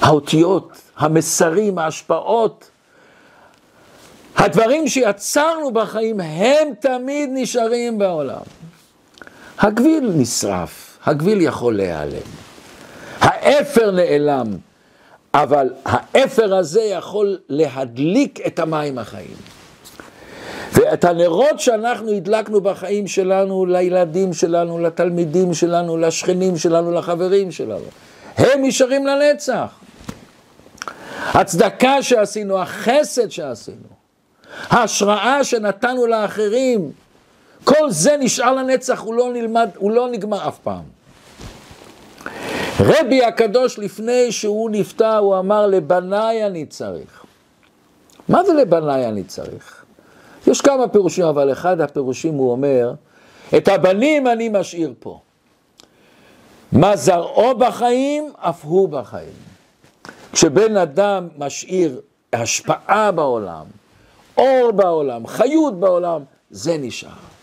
האותיות, 0.00 0.72
המסרים, 0.96 1.78
ההשפעות, 1.78 2.70
הדברים 4.36 4.88
שיצרנו 4.88 5.70
בחיים, 5.70 6.20
הם 6.20 6.68
תמיד 6.80 7.30
נשארים 7.32 7.98
בעולם. 7.98 8.42
הגביל 9.58 10.12
נשרף, 10.14 10.98
הגביל 11.04 11.40
יכול 11.40 11.76
להיעלם. 11.76 12.26
האפר 13.20 13.90
נעלם, 13.90 14.46
אבל 15.34 15.70
האפר 15.84 16.54
הזה 16.54 16.82
יכול 16.82 17.38
להדליק 17.48 18.40
את 18.46 18.58
המים 18.58 18.98
החיים. 18.98 19.36
ואת 20.72 21.04
הנרות 21.04 21.60
שאנחנו 21.60 22.12
הדלקנו 22.12 22.60
בחיים 22.60 23.06
שלנו, 23.06 23.66
לילדים 23.66 24.32
שלנו, 24.32 24.78
לתלמידים 24.78 25.54
שלנו, 25.54 25.96
לשכנים 25.96 26.56
שלנו, 26.56 26.92
לחברים 26.92 27.50
שלנו, 27.50 27.84
הם 28.36 28.60
נשארים 28.62 29.06
לנצח. 29.06 29.78
הצדקה 31.34 32.02
שעשינו, 32.02 32.58
החסד 32.58 33.30
שעשינו, 33.30 33.88
ההשראה 34.70 35.44
שנתנו 35.44 36.06
לאחרים, 36.06 36.90
כל 37.64 37.90
זה 37.90 38.16
נשאר 38.16 38.54
לנצח, 38.54 39.00
הוא 39.00 39.14
לא 39.14 39.32
נלמד, 39.32 39.70
הוא 39.76 39.90
לא 39.90 40.08
נגמר 40.08 40.48
אף 40.48 40.58
פעם. 40.58 40.82
רבי 42.80 43.24
הקדוש 43.24 43.78
לפני 43.78 44.32
שהוא 44.32 44.70
נפטר, 44.70 45.16
הוא 45.16 45.38
אמר 45.38 45.66
לבניי 45.66 46.46
אני 46.46 46.66
צריך. 46.66 47.24
מה 48.28 48.44
זה 48.44 48.54
לבניי 48.54 49.08
אני 49.08 49.24
צריך? 49.24 49.84
יש 50.46 50.60
כמה 50.60 50.88
פירושים, 50.88 51.24
אבל 51.24 51.52
אחד 51.52 51.80
הפירושים 51.80 52.34
הוא 52.34 52.50
אומר, 52.50 52.92
את 53.56 53.68
הבנים 53.68 54.26
אני 54.26 54.48
משאיר 54.48 54.94
פה. 54.98 55.20
מה 56.72 56.96
זרעו 56.96 57.58
בחיים, 57.58 58.32
אף 58.36 58.64
הוא 58.64 58.88
בחיים. 58.88 59.46
כשבן 60.32 60.76
אדם 60.76 61.28
משאיר 61.38 62.00
השפעה 62.32 63.12
בעולם, 63.12 63.64
אור 64.38 64.70
בעולם, 64.72 65.26
חיות 65.26 65.80
בעולם, 65.80 66.22
זה 66.50 66.76
נשאר. 66.78 67.35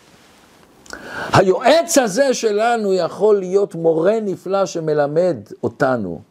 היועץ 1.33 1.97
הזה 1.97 2.33
שלנו 2.33 2.93
יכול 2.93 3.39
להיות 3.39 3.75
מורה 3.75 4.19
נפלא 4.21 4.65
שמלמד 4.65 5.37
אותנו 5.63 6.21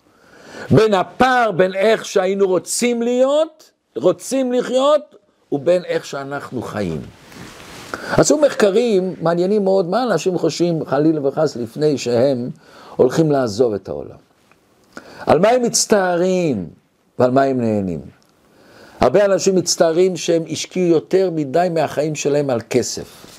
בין 0.71 0.95
הפער 0.95 1.51
בין 1.51 1.75
איך 1.75 2.05
שהיינו 2.05 2.47
רוצים 2.47 3.03
להיות, 3.03 3.71
רוצים 3.97 4.53
לחיות, 4.53 5.15
ובין 5.53 5.85
איך 5.85 6.05
שאנחנו 6.05 6.63
חיים. 6.63 7.01
עשו 8.13 8.39
מחקרים 8.39 9.15
מעניינים 9.21 9.65
מאוד, 9.65 9.89
מה 9.89 10.03
אנשים 10.03 10.39
חושבים 10.39 10.85
חלילה 10.85 11.29
וחס 11.29 11.57
לפני 11.57 11.99
שהם 11.99 12.51
הולכים 12.97 13.31
לעזוב 13.31 13.75
את 13.75 13.89
העולם. 13.89 14.17
על 15.27 15.39
מה 15.39 15.49
הם 15.49 15.63
מצטערים 15.63 16.69
ועל 17.19 17.31
מה 17.31 17.43
הם 17.43 17.61
נהנים. 17.61 18.01
הרבה 19.01 19.25
אנשים 19.25 19.55
מצטערים 19.55 20.17
שהם 20.17 20.43
השקיעו 20.51 20.87
יותר 20.87 21.31
מדי 21.31 21.69
מהחיים 21.71 22.15
שלהם 22.15 22.51
על 22.51 22.61
כסף. 22.71 23.32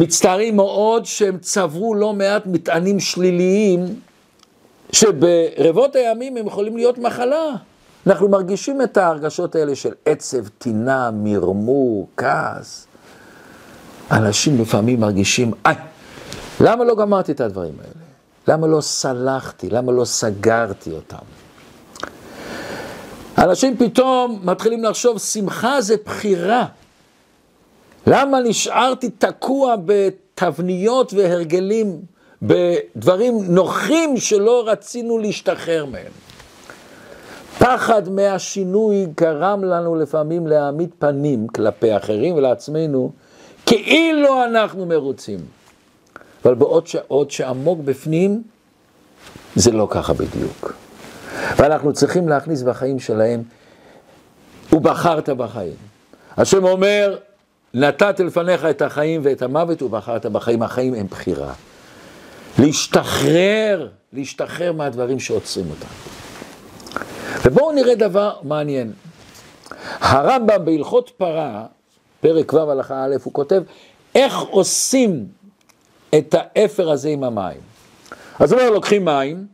מצטערים 0.00 0.56
מאוד 0.56 1.06
שהם 1.06 1.38
צברו 1.38 1.94
לא 1.94 2.12
מעט 2.12 2.46
מטענים 2.46 3.00
שליליים, 3.00 4.00
שברבות 4.92 5.96
הימים 5.96 6.36
הם 6.36 6.46
יכולים 6.46 6.76
להיות 6.76 6.98
מחלה. 6.98 7.46
אנחנו 8.06 8.28
מרגישים 8.28 8.82
את 8.82 8.96
ההרגשות 8.96 9.54
האלה 9.54 9.74
של 9.74 9.92
עצב, 10.06 10.48
טינה, 10.48 11.10
מרמור, 11.10 12.08
כעס. 12.16 12.86
אנשים 14.10 14.60
לפעמים 14.60 15.00
מרגישים, 15.00 15.52
איי, 15.66 15.74
למה 16.60 16.84
לא 16.84 16.94
גמרתי 16.96 17.32
את 17.32 17.40
הדברים 17.40 17.74
האלה? 17.78 18.06
למה 18.48 18.66
לא 18.66 18.80
סלחתי? 18.80 19.70
למה 19.70 19.92
לא 19.92 20.04
סגרתי 20.04 20.90
אותם? 20.90 21.24
אנשים 23.38 23.76
פתאום 23.76 24.40
מתחילים 24.44 24.84
לחשוב, 24.84 25.18
שמחה 25.18 25.80
זה 25.80 25.94
בחירה. 26.06 26.66
למה 28.12 28.40
נשארתי 28.40 29.10
תקוע 29.10 29.74
בתבניות 29.84 31.12
והרגלים, 31.12 32.00
בדברים 32.42 33.34
נוחים 33.48 34.16
שלא 34.16 34.64
רצינו 34.66 35.18
להשתחרר 35.18 35.86
מהם? 35.86 36.12
פחד 37.58 38.08
מהשינוי 38.08 39.06
גרם 39.16 39.64
לנו 39.64 39.94
לפעמים 39.94 40.46
להעמיד 40.46 40.90
פנים 40.98 41.48
כלפי 41.48 41.96
אחרים 41.96 42.34
ולעצמנו, 42.34 43.12
כאילו 43.66 44.44
אנחנו 44.44 44.86
מרוצים. 44.86 45.38
אבל 46.44 46.54
בעוד 46.54 46.86
שעות 46.86 47.30
שעמוק 47.30 47.78
בפנים, 47.84 48.42
זה 49.56 49.70
לא 49.70 49.88
ככה 49.90 50.12
בדיוק. 50.12 50.72
ואנחנו 51.56 51.92
צריכים 51.92 52.28
להכניס 52.28 52.62
בחיים 52.62 52.98
שלהם, 52.98 53.42
ובחרת 54.72 55.28
בחיים. 55.28 55.76
השם 56.36 56.64
אומר, 56.64 57.16
נתת 57.74 58.20
לפניך 58.20 58.64
את 58.64 58.82
החיים 58.82 59.20
ואת 59.24 59.42
המוות 59.42 59.82
ובחרת 59.82 60.26
בחיים, 60.26 60.62
החיים 60.62 60.94
הם 60.94 61.06
בחירה. 61.06 61.52
להשתחרר, 62.58 63.88
להשתחרר 64.12 64.72
מהדברים 64.72 65.20
שעוצרים 65.20 65.66
אותנו. 65.70 65.90
ובואו 67.44 67.72
נראה 67.72 67.94
דבר 67.94 68.36
מעניין. 68.42 68.92
הרמב"ם 70.00 70.64
בהלכות 70.64 71.10
פרה, 71.16 71.66
פרק 72.20 72.52
ו' 72.52 72.70
הלכה 72.70 73.04
א', 73.04 73.16
הוא 73.24 73.32
כותב 73.32 73.62
איך 74.14 74.40
עושים 74.40 75.26
את 76.18 76.34
האפר 76.38 76.90
הזה 76.90 77.08
עם 77.08 77.24
המים. 77.24 77.60
אז 78.40 78.52
הוא 78.52 78.60
אומר, 78.60 78.70
לוקחים 78.70 79.04
מים, 79.04 79.46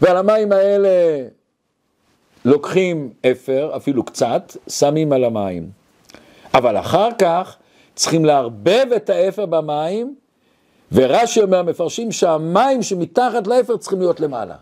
ועל 0.00 0.16
המים 0.16 0.52
האלה 0.52 1.24
לוקחים 2.44 3.10
אפר, 3.32 3.76
אפילו 3.76 4.02
קצת, 4.02 4.56
שמים 4.68 5.12
על 5.12 5.24
המים. 5.24 5.81
אבל 6.54 6.78
אחר 6.78 7.08
כך 7.18 7.56
צריכים 7.94 8.24
לערבב 8.24 8.86
את 8.96 9.10
האפר 9.10 9.46
במים, 9.46 10.14
ורש"י 10.92 11.42
אומר, 11.42 11.62
מפרשים 11.62 12.12
שהמים 12.12 12.82
שמתחת 12.82 13.46
לאפר 13.46 13.76
צריכים 13.76 14.00
להיות 14.00 14.20
למעלה. 14.20 14.54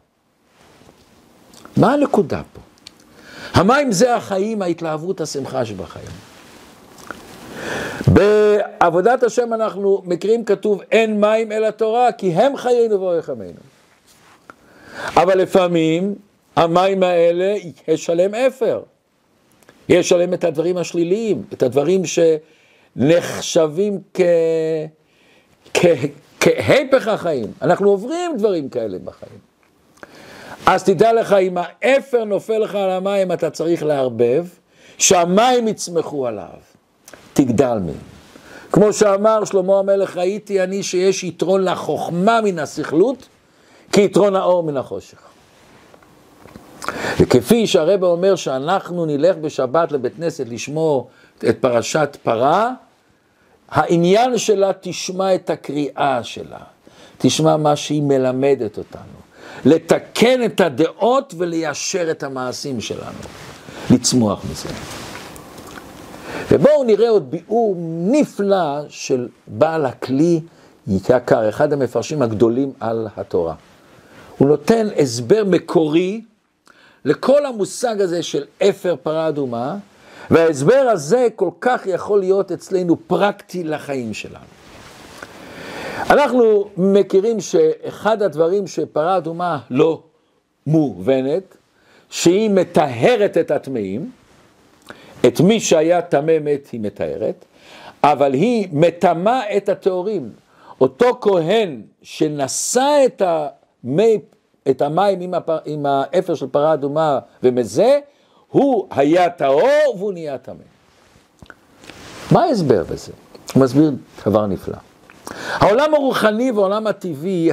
מה 1.76 1.92
הנקודה 1.92 2.42
פה? 2.53 2.61
המים 3.61 3.92
זה 3.92 4.14
החיים, 4.14 4.62
ההתלהבות, 4.62 5.20
השמחה 5.20 5.64
שבחיים. 5.64 6.07
בעבודת 8.09 9.22
השם 9.22 9.55
אנחנו 9.55 10.03
מכירים 10.05 10.44
כתוב 10.44 10.83
אין 10.90 11.20
מים 11.20 11.53
אלא 11.53 11.70
תורה 11.70 12.12
כי 12.12 12.33
הם 12.33 12.57
חיינו 12.57 13.00
ואורך 13.00 13.29
ימינו. 13.29 13.61
אבל 15.16 15.38
לפעמים 15.38 16.14
המים 16.57 17.03
האלה 17.03 17.55
יש 17.88 18.11
עליהם 18.11 18.35
אפר. 18.35 18.81
יש 19.90 20.12
עליהם 20.12 20.35
את 20.35 20.44
הדברים 20.44 20.76
השליליים, 20.76 21.42
את 21.53 21.62
הדברים 21.62 22.03
שנחשבים 22.96 23.98
כ... 24.14 24.20
כ... 25.74 25.87
החיים. 27.07 27.46
אנחנו 27.62 27.90
עוברים 27.90 28.37
דברים 28.37 28.68
כאלה 28.68 28.98
בחיים. 28.98 29.38
אז 30.66 30.85
תדע 30.85 31.12
לך, 31.12 31.33
אם 31.33 31.57
האפר 31.59 32.24
נופל 32.24 32.59
לך 32.59 32.74
על 32.74 32.90
המים, 32.90 33.33
אתה 33.33 33.50
צריך 33.50 33.83
לערבב, 33.83 34.46
שהמים 34.98 35.68
יצמחו 35.68 36.26
עליו. 36.26 36.59
תגדל 37.33 37.79
מהם. 37.85 37.94
כמו 38.72 38.92
שאמר 38.92 39.44
שלמה 39.44 39.79
המלך, 39.79 40.16
ראיתי 40.16 40.62
אני 40.62 40.83
שיש 40.83 41.24
יתרון 41.24 41.64
לחוכמה 41.64 42.40
מן 42.40 42.59
הסכלות, 42.59 43.29
כיתרון 43.92 44.37
האור 44.37 44.62
מן 44.62 44.76
החושך. 44.76 45.30
וכפי 47.21 47.66
שהרבא 47.66 48.07
אומר 48.07 48.37
שאנחנו 48.37 49.07
נלך 49.07 49.37
בשבת 49.37 49.93
לבית 49.93 50.16
כנסת 50.16 50.47
לשמור 50.49 51.09
את 51.49 51.59
פרשת 51.61 52.16
פרה, 52.23 52.73
העניין 53.68 54.39
שלה 54.39 54.70
תשמע 54.81 55.35
את 55.35 55.51
הקריאה 55.51 56.20
שלה, 56.22 56.59
תשמע 57.18 57.57
מה 57.57 57.76
שהיא 57.76 58.03
מלמדת 58.03 58.78
אותנו, 58.78 59.20
לתקן 59.64 60.45
את 60.45 60.61
הדעות 60.61 61.35
וליישר 61.39 62.11
את 62.11 62.22
המעשים 62.22 62.81
שלנו, 62.81 63.18
לצמוח 63.91 64.45
מזה. 64.51 64.68
ובואו 66.51 66.85
נראה 66.85 67.09
עוד 67.09 67.31
ביאור 67.31 67.76
נפלא 68.11 68.81
של 68.89 69.28
בעל 69.47 69.87
הכלי 69.87 70.41
יקר, 70.89 71.49
אחד 71.49 71.72
המפרשים 71.72 72.22
הגדולים 72.22 72.72
על 72.81 73.09
התורה. 73.16 73.55
הוא 74.39 74.49
נותן 74.49 74.89
הסבר 74.99 75.45
מקורי 75.47 76.20
לכל 77.05 77.46
המושג 77.46 78.01
הזה 78.01 78.22
של 78.22 78.44
אפר 78.62 78.96
פרה 79.03 79.28
אדומה, 79.28 79.76
וההסבר 80.30 80.88
הזה 80.92 81.28
כל 81.36 81.51
כך 81.61 81.86
יכול 81.86 82.20
להיות 82.20 82.53
אצלנו 82.53 82.96
פרקטי 83.07 83.64
לחיים 83.64 84.14
שלנו. 84.14 84.44
אנחנו 86.11 86.70
מכירים 86.76 87.40
שאחד 87.40 88.22
הדברים 88.22 88.66
שפרה 88.66 89.16
אדומה 89.16 89.59
לא 89.70 90.03
מובנת, 90.66 91.57
שהיא 92.11 92.51
מטהרת 92.51 93.36
את 93.36 93.51
הטמאים, 93.51 94.11
את 95.26 95.40
מי 95.40 95.61
שהיה 95.61 96.03
טמא 96.03 96.38
מת 96.38 96.68
היא 96.72 96.80
מטהרת, 96.80 97.44
אבל 98.03 98.32
היא 98.32 98.68
מטמאה 98.72 99.57
את 99.57 99.68
הטהורים. 99.68 100.30
אותו 100.80 101.18
כהן 101.20 101.82
שנשא 102.03 103.03
את, 103.07 103.22
המי, 103.24 104.18
את 104.68 104.82
המים 104.82 105.20
עם, 105.20 105.34
הפר, 105.34 105.58
עם 105.64 105.86
האפר 105.86 106.34
של 106.34 106.46
פרה 106.46 106.74
אדומה 106.74 107.18
ומזה, 107.42 107.98
הוא 108.50 108.86
היה 108.90 109.30
טהור 109.30 109.94
והוא 109.96 110.12
נהיה 110.12 110.38
טמא. 110.38 110.54
מה 112.30 112.42
ההסבר 112.42 112.84
בזה? 112.84 113.12
הוא 113.54 113.62
מסביר 113.62 113.92
דבר 114.26 114.46
נפלא. 114.46 114.76
העולם 115.30 115.94
הרוחני 115.94 116.50
והעולם 116.50 116.86
הטבעי 116.86 117.50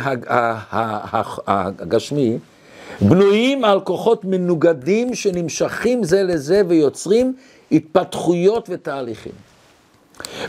הגשמי 1.47 2.37
בנויים 3.01 3.65
על 3.65 3.79
כוחות 3.79 4.25
מנוגדים 4.25 5.15
שנמשכים 5.15 6.03
זה 6.03 6.23
לזה 6.23 6.61
ויוצרים 6.67 7.33
התפתחויות 7.71 8.69
ותהליכים. 8.71 9.31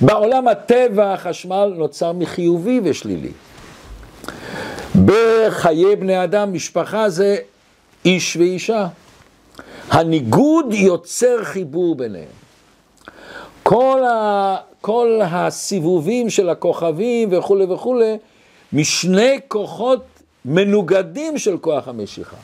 בעולם 0.00 0.48
הטבע 0.48 1.12
החשמל 1.12 1.72
נוצר 1.76 2.12
מחיובי 2.12 2.80
ושלילי. 2.84 3.32
בחיי 5.04 5.96
בני 5.96 6.24
אדם, 6.24 6.52
משפחה 6.52 7.08
זה 7.08 7.36
איש 8.04 8.36
ואישה. 8.36 8.86
הניגוד 9.90 10.66
יוצר 10.72 11.44
חיבור 11.44 11.94
ביניהם. 11.94 12.38
כל, 13.62 14.04
ה, 14.04 14.56
כל 14.80 15.20
הסיבובים 15.24 16.30
של 16.30 16.48
הכוכבים 16.48 17.28
וכולי 17.32 17.64
וכולי, 17.64 18.16
משני 18.72 19.40
כוחות 19.48 20.04
מנוגדים 20.44 21.38
של 21.38 21.58
כוח 21.58 21.88
המשיכה. 21.88 22.36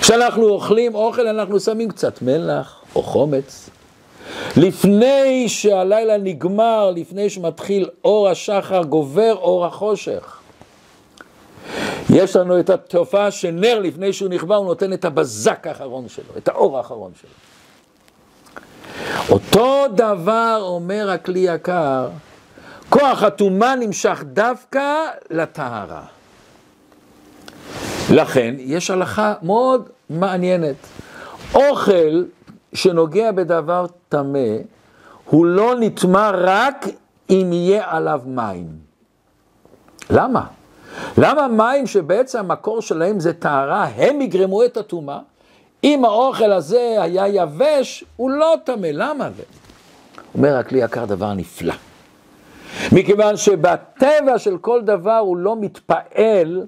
כשאנחנו 0.00 0.48
אוכלים 0.48 0.94
אוכל, 0.94 1.26
אנחנו 1.26 1.60
שמים 1.60 1.88
קצת 1.88 2.22
מלח 2.22 2.82
או 2.94 3.02
חומץ. 3.02 3.70
לפני 4.56 5.48
שהלילה 5.48 6.18
נגמר, 6.18 6.90
לפני 6.90 7.30
שמתחיל 7.30 7.88
אור 8.04 8.28
השחר, 8.28 8.82
גובר 8.82 9.34
אור 9.34 9.66
החושך. 9.66 10.38
יש 12.10 12.36
לנו 12.36 12.60
את 12.60 12.70
התופעה 12.70 13.30
שנר 13.30 13.78
לפני 13.78 14.12
שהוא 14.12 14.28
נכבה, 14.28 14.56
הוא 14.56 14.66
נותן 14.66 14.92
את 14.92 15.04
הבזק 15.04 15.66
האחרון 15.66 16.08
שלו, 16.08 16.32
את 16.38 16.48
האור 16.48 16.78
האחרון 16.78 17.12
שלו. 17.20 17.30
אותו 19.30 19.84
דבר 19.94 20.58
אומר 20.62 21.10
הכלי 21.10 21.38
יקר, 21.38 22.08
כוח 22.88 23.22
הטומאה 23.22 23.76
נמשך 23.76 24.24
דווקא 24.26 25.04
לטהרה. 25.30 26.02
לכן 28.10 28.54
יש 28.58 28.90
הלכה 28.90 29.34
מאוד 29.42 29.88
מעניינת. 30.10 30.76
אוכל 31.54 32.24
שנוגע 32.74 33.32
בדבר 33.32 33.86
טמא, 34.08 34.56
הוא 35.24 35.46
לא 35.46 35.74
נטמע 35.80 36.30
רק 36.34 36.86
אם 37.30 37.50
יהיה 37.52 37.84
עליו 37.90 38.20
מים. 38.26 38.66
למה? 40.10 40.46
למה 41.18 41.48
מים 41.48 41.86
שבעצם 41.86 42.38
המקור 42.38 42.82
שלהם 42.82 43.20
זה 43.20 43.32
טהרה, 43.32 43.84
הם 43.84 44.20
יגרמו 44.20 44.64
את 44.64 44.76
הטומאה? 44.76 45.18
אם 45.84 46.04
האוכל 46.04 46.52
הזה 46.52 46.96
היה 47.02 47.28
יבש, 47.28 48.04
הוא 48.16 48.30
לא 48.30 48.54
טמא, 48.64 48.86
למה 48.92 49.28
זה? 49.36 49.42
אומר 50.34 50.56
הכלי 50.56 50.78
יקר 50.78 51.04
דבר 51.04 51.32
נפלא. 51.34 51.74
מכיוון 52.92 53.36
שבטבע 53.36 54.38
של 54.38 54.58
כל 54.58 54.82
דבר 54.82 55.18
הוא 55.18 55.36
לא 55.36 55.56
מתפעל 55.60 56.66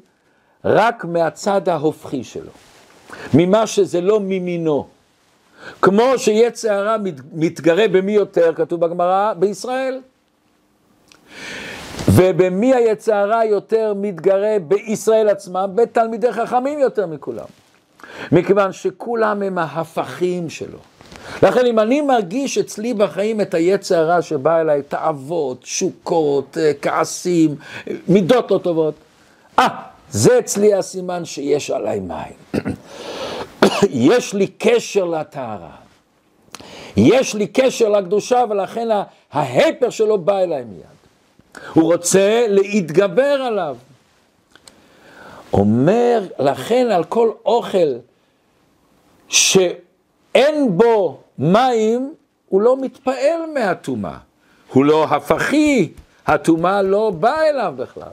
רק 0.65 1.05
מהצד 1.05 1.69
ההופכי 1.69 2.25
שלו, 2.25 2.51
ממה 3.35 3.67
שזה 3.67 4.01
לא 4.01 4.21
ממינו. 4.21 4.87
כמו 5.83 6.03
שיצר 6.17 6.73
הרע 6.73 6.97
מתגרה 7.33 7.89
במי 7.89 8.13
יותר, 8.13 8.53
כתוב 8.55 8.81
בגמרא, 8.81 9.33
בישראל. 9.39 10.01
ובמי 12.19 12.75
היצר 12.75 13.15
הרע 13.15 13.45
יותר 13.45 13.93
מתגרה 13.97 14.57
בישראל 14.69 15.29
עצמם? 15.29 15.71
בתלמידי 15.75 16.33
חכמים 16.33 16.79
יותר 16.79 17.07
מכולם. 17.07 17.45
מכיוון 18.33 18.73
שכולם 18.73 19.43
הם 19.43 19.59
ההפכים 19.59 20.51
שלו. 20.51 20.79
לכן 21.43 21.67
אם 21.67 21.79
אני 21.79 22.01
מרגיש 22.01 22.59
אצלי 22.59 22.95
בחיים 22.95 23.41
את 23.41 23.55
היצר 23.55 23.99
הרע 23.99 24.23
שבא 24.23 24.61
אליי, 24.61 24.83
תאוות, 24.83 25.63
תשוקות, 25.63 26.59
אה, 26.61 26.73
כעסים, 26.83 27.55
מידות 28.09 28.51
לא 28.51 28.59
טובות, 28.59 28.95
אה, 29.59 29.69
זה 30.11 30.39
אצלי 30.39 30.75
הסימן 30.75 31.25
שיש 31.25 31.71
עליי 31.71 32.01
מים. 32.01 32.63
יש 34.09 34.35
לי 34.35 34.47
קשר 34.47 35.05
לטהרה. 35.05 35.77
יש 36.97 37.35
לי 37.35 37.47
קשר 37.47 37.89
לקדושה 37.89 38.43
ולכן 38.51 38.89
ההיפר 39.33 39.91
שלו 39.91 40.19
בא 40.19 40.39
אליי 40.39 40.65
מיד. 40.65 40.98
הוא 41.73 41.93
רוצה 41.93 42.47
להתגבר 42.49 43.23
עליו. 43.23 43.77
אומר 45.53 46.23
לכן 46.39 46.87
על 46.91 47.05
כל 47.05 47.31
אוכל 47.45 47.95
שאין 49.29 50.77
בו 50.79 51.21
מים, 51.39 52.15
הוא 52.49 52.63
לא 52.63 52.77
מתפעל 52.81 53.41
מהטומאה. 53.55 54.19
הוא 54.73 54.85
לא 54.85 55.05
הפכי, 55.05 55.93
הטומאה 56.27 56.83
לא 56.83 57.11
באה 57.11 57.49
אליו 57.49 57.75
בכלל. 57.77 58.09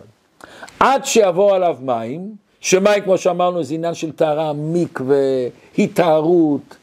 עד 0.79 1.05
שיבוא 1.05 1.55
עליו 1.55 1.77
מים, 1.81 2.35
שמים, 2.61 3.03
כמו 3.03 3.17
שאמרנו, 3.17 3.63
זה 3.63 3.73
עניין 3.73 3.93
של 3.93 4.11
טהרה, 4.11 4.53
מקווה, 4.55 5.47
התארות. 5.77 6.75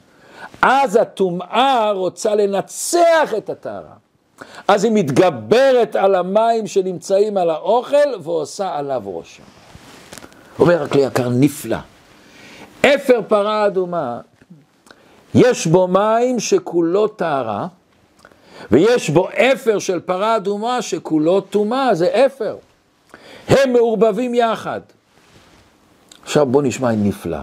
אז 0.63 0.97
הטומאה 0.97 1.91
רוצה 1.91 2.35
לנצח 2.35 3.35
את 3.37 3.51
הטהרה. 3.51 4.02
אז 4.69 4.85
היא 4.85 4.93
מתגברת 4.93 5.97
על 5.97 6.15
המים 6.15 6.67
שנמצאים 6.67 7.37
על 7.37 7.51
האוכל 7.51 8.15
ועושה 8.23 8.75
עליו 8.75 9.03
רושם. 9.05 9.43
אומר 10.59 10.83
הכלי 10.83 11.03
יקר 11.03 11.29
נפלא. 11.29 11.77
אפר 12.81 13.21
פרה 13.29 13.67
אדומה, 13.67 14.21
יש 15.35 15.67
בו 15.67 15.89
מים 15.89 16.41
שכולו 16.41 17.09
טהרה, 17.09 17.67
ויש 18.71 19.11
בו 19.11 19.29
אפר 19.29 19.79
של 19.79 20.01
פרה 20.01 20.37
אדומה 20.37 20.83
שכולו 20.83 21.41
טומאה, 21.41 21.95
זה 21.95 22.27
אפר. 22.27 22.57
הם 23.49 23.73
מעורבבים 23.73 24.35
יחד. 24.35 24.81
עכשיו 26.23 26.47
בואו 26.47 26.65
נשמע 26.65 26.93
נפלא. 26.93 27.39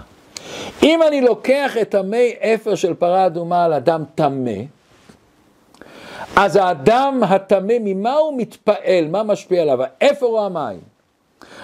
אם 0.84 1.00
אני 1.08 1.22
לוקח 1.22 1.78
את 1.82 1.95
המי 1.95 2.34
אפר 2.39 2.76
של 2.76 2.93
פרה 2.93 3.26
אדומה 3.26 3.66
על 3.66 3.74
אדם 3.74 4.04
טמא, 4.16 4.52
אז 6.36 6.55
האדם 6.55 7.21
הטמא, 7.27 7.73
ממה 7.82 8.13
הוא 8.13 8.38
מתפעל? 8.38 9.07
מה 9.07 9.23
משפיע 9.23 9.61
עליו? 9.61 9.80
האפר 9.82 10.25
או 10.25 10.45
המים? 10.45 10.80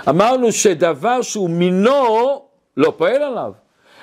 אמרנו 0.09 0.51
שדבר 0.51 1.21
שהוא 1.21 1.49
מינו 1.49 2.41
לא 2.77 2.93
פועל 2.97 3.23
עליו. 3.23 3.51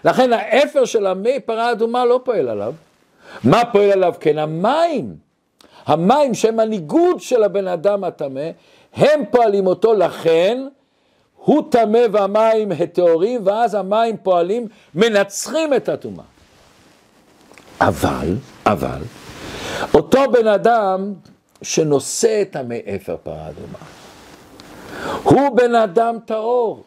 לכן 0.04 0.32
האפר 0.32 0.84
של 0.84 1.06
המי 1.06 1.40
פרה 1.40 1.72
אדומה 1.72 2.04
לא 2.04 2.20
פועל 2.24 2.48
עליו. 2.48 2.74
מה 3.44 3.64
פועל 3.72 3.90
עליו? 3.92 4.14
כן, 4.20 4.38
המים. 4.38 5.16
המים 5.86 6.34
שהם 6.34 6.60
הניגוד 6.60 7.20
של 7.20 7.42
הבן 7.42 7.68
אדם 7.68 8.04
הטמא, 8.04 8.50
הם 8.94 9.24
פועלים 9.30 9.66
אותו, 9.66 9.94
לכן 9.94 10.66
הוא 11.36 11.62
טמא 11.70 12.00
והמים 12.12 12.72
הטהורים, 12.72 13.40
ואז 13.44 13.74
המים 13.74 14.16
פועלים, 14.22 14.68
מנצחים 14.94 15.74
את 15.74 15.88
הטומאה. 15.88 16.24
אבל, 17.80 18.34
אבל, 18.66 18.98
אותו 19.94 20.20
בן 20.32 20.46
אדם 20.46 21.12
שנושא 21.62 22.42
את 22.42 22.56
המי 22.56 22.80
אפר 22.96 23.16
פרה 23.22 23.48
אדומה, 23.48 23.78
הוא 25.22 25.56
בן 25.56 25.74
אדם 25.74 26.16
טהור, 26.24 26.82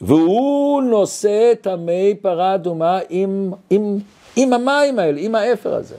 והוא 0.00 0.82
נושא 0.82 1.52
את 1.52 1.66
המי 1.66 2.14
פרה 2.22 2.54
אדומה 2.54 2.98
עם, 3.08 3.52
עם, 3.70 3.98
עם 4.36 4.52
המים 4.52 4.98
האלה, 4.98 5.20
עם 5.20 5.34
האפר 5.34 5.74
הזה. 5.74 5.96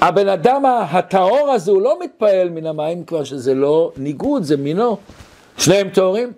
הבן 0.00 0.28
אדם 0.28 0.64
הטהור 0.66 1.50
הזה, 1.50 1.70
הוא 1.70 1.82
לא 1.82 1.98
מתפעל 2.00 2.48
מן 2.48 2.66
המים 2.66 3.04
כבר 3.04 3.24
שזה 3.24 3.54
לא 3.54 3.92
ניגוד, 3.96 4.42
זה 4.42 4.56
מינו. 4.56 4.96
שניהם 5.58 5.88
טהורים. 5.88 6.32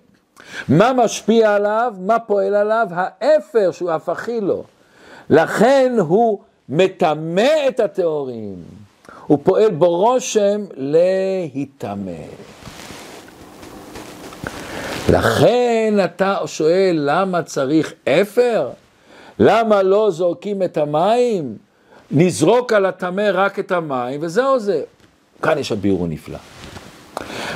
מה 0.69 0.93
משפיע 0.93 1.55
עליו? 1.55 1.95
מה 2.01 2.19
פועל 2.19 2.55
עליו? 2.55 2.87
האפר 2.91 3.71
שהוא 3.71 3.91
הפכי 3.91 4.41
לו. 4.41 4.65
לכן 5.31 5.97
הוא 5.99 6.39
מטמא 6.69 7.69
את 7.69 7.81
הטהורים. 7.81 8.82
הוא 9.33 9.39
פועל 9.43 9.71
בו 9.71 9.97
רושם 9.97 10.65
להיטמא. 10.77 12.13
לכן 15.11 15.95
אתה 16.05 16.37
שואל 16.47 17.01
למה 17.05 17.43
צריך 17.43 17.93
אפר? 18.09 18.71
למה 19.39 19.83
לא 19.83 20.11
זורקים 20.11 20.63
את 20.63 20.77
המים? 20.77 21.57
נזרוק 22.11 22.73
על 22.73 22.87
הטמא 22.87 23.31
רק 23.33 23.59
את 23.59 23.73
המים, 23.73 24.21
וזהו 24.23 24.59
זה. 24.59 24.83
כאן 25.43 25.59
יש 25.59 25.73
הביאור 25.73 26.07
נפלא. 26.07 26.39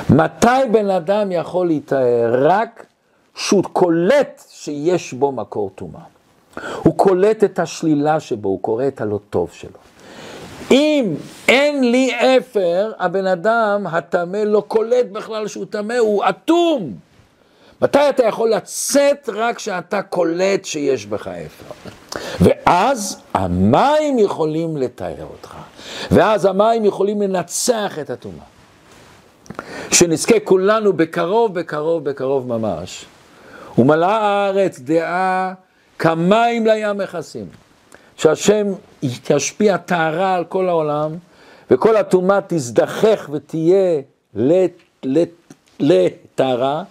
מתי 0.09 0.47
בן 0.71 0.89
אדם 0.89 1.31
יכול 1.31 1.67
להיטהר? 1.67 2.47
רק 2.47 2.85
שהוא 3.35 3.63
קולט 3.63 4.43
שיש 4.49 5.13
בו 5.13 5.31
מקור 5.31 5.71
טומאה. 5.75 6.01
הוא 6.83 6.97
קולט 6.97 7.43
את 7.43 7.59
השלילה 7.59 8.19
שבו, 8.19 8.49
הוא 8.49 8.61
קורא 8.61 8.87
את 8.87 9.01
הלא 9.01 9.19
טוב 9.29 9.51
שלו. 9.51 9.86
אם 10.71 11.15
אין 11.47 11.91
לי 11.91 12.11
אפר, 12.37 12.91
הבן 12.99 13.27
אדם 13.27 13.87
הטמא 13.87 14.37
לא 14.37 14.63
קולט 14.67 15.05
בכלל 15.11 15.47
שהוא 15.47 15.65
טמא, 15.69 15.93
הוא 15.93 16.23
אטום. 16.29 16.93
מתי 17.81 18.09
אתה 18.09 18.25
יכול 18.25 18.49
לצאת? 18.49 19.29
רק 19.33 19.55
כשאתה 19.55 20.01
קולט 20.01 20.65
שיש 20.65 21.05
בך 21.05 21.27
אפר. 21.27 21.89
ואז 22.41 23.21
המים 23.33 24.19
יכולים 24.19 24.77
לטהר 24.77 25.25
אותך. 25.31 25.55
ואז 26.11 26.45
המים 26.45 26.85
יכולים 26.85 27.21
לנצח 27.21 27.99
את 28.01 28.09
הטומאה. 28.09 28.45
שנזכה 29.91 30.39
כולנו 30.39 30.93
בקרוב, 30.93 31.59
בקרוב, 31.59 32.03
בקרוב 32.09 32.47
ממש. 32.47 33.05
ומלאה 33.77 34.17
הארץ 34.17 34.79
דעה 34.79 35.53
כמים 35.99 36.67
לים 36.67 36.97
מכסים. 36.97 37.66
שהשם 38.17 38.67
ישפיע 39.29 39.77
טהרה 39.77 40.35
על 40.35 40.45
כל 40.45 40.69
העולם, 40.69 41.11
וכל 41.71 41.95
הטומאה 41.95 42.39
תזדחך 42.47 43.29
ותהיה 43.33 44.01
לטהרה, 45.79 46.83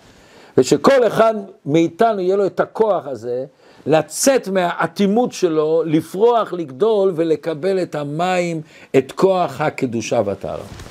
ושכל 0.59 1.07
אחד 1.07 1.35
מאיתנו 1.67 2.21
יהיה 2.21 2.37
לו 2.37 2.47
את 2.47 2.61
הכוח 2.61 3.07
הזה 3.07 3.45
לצאת 3.87 4.49
מהאטימות 4.49 5.33
שלו, 5.33 5.83
לפרוח, 5.87 6.53
לגדול 6.53 7.13
ולקבל 7.17 7.83
את 7.83 7.95
המים, 7.95 8.61
את 8.97 9.13
כוח 9.13 9.61
הקדושה 9.61 10.23
והטהרה. 10.25 10.87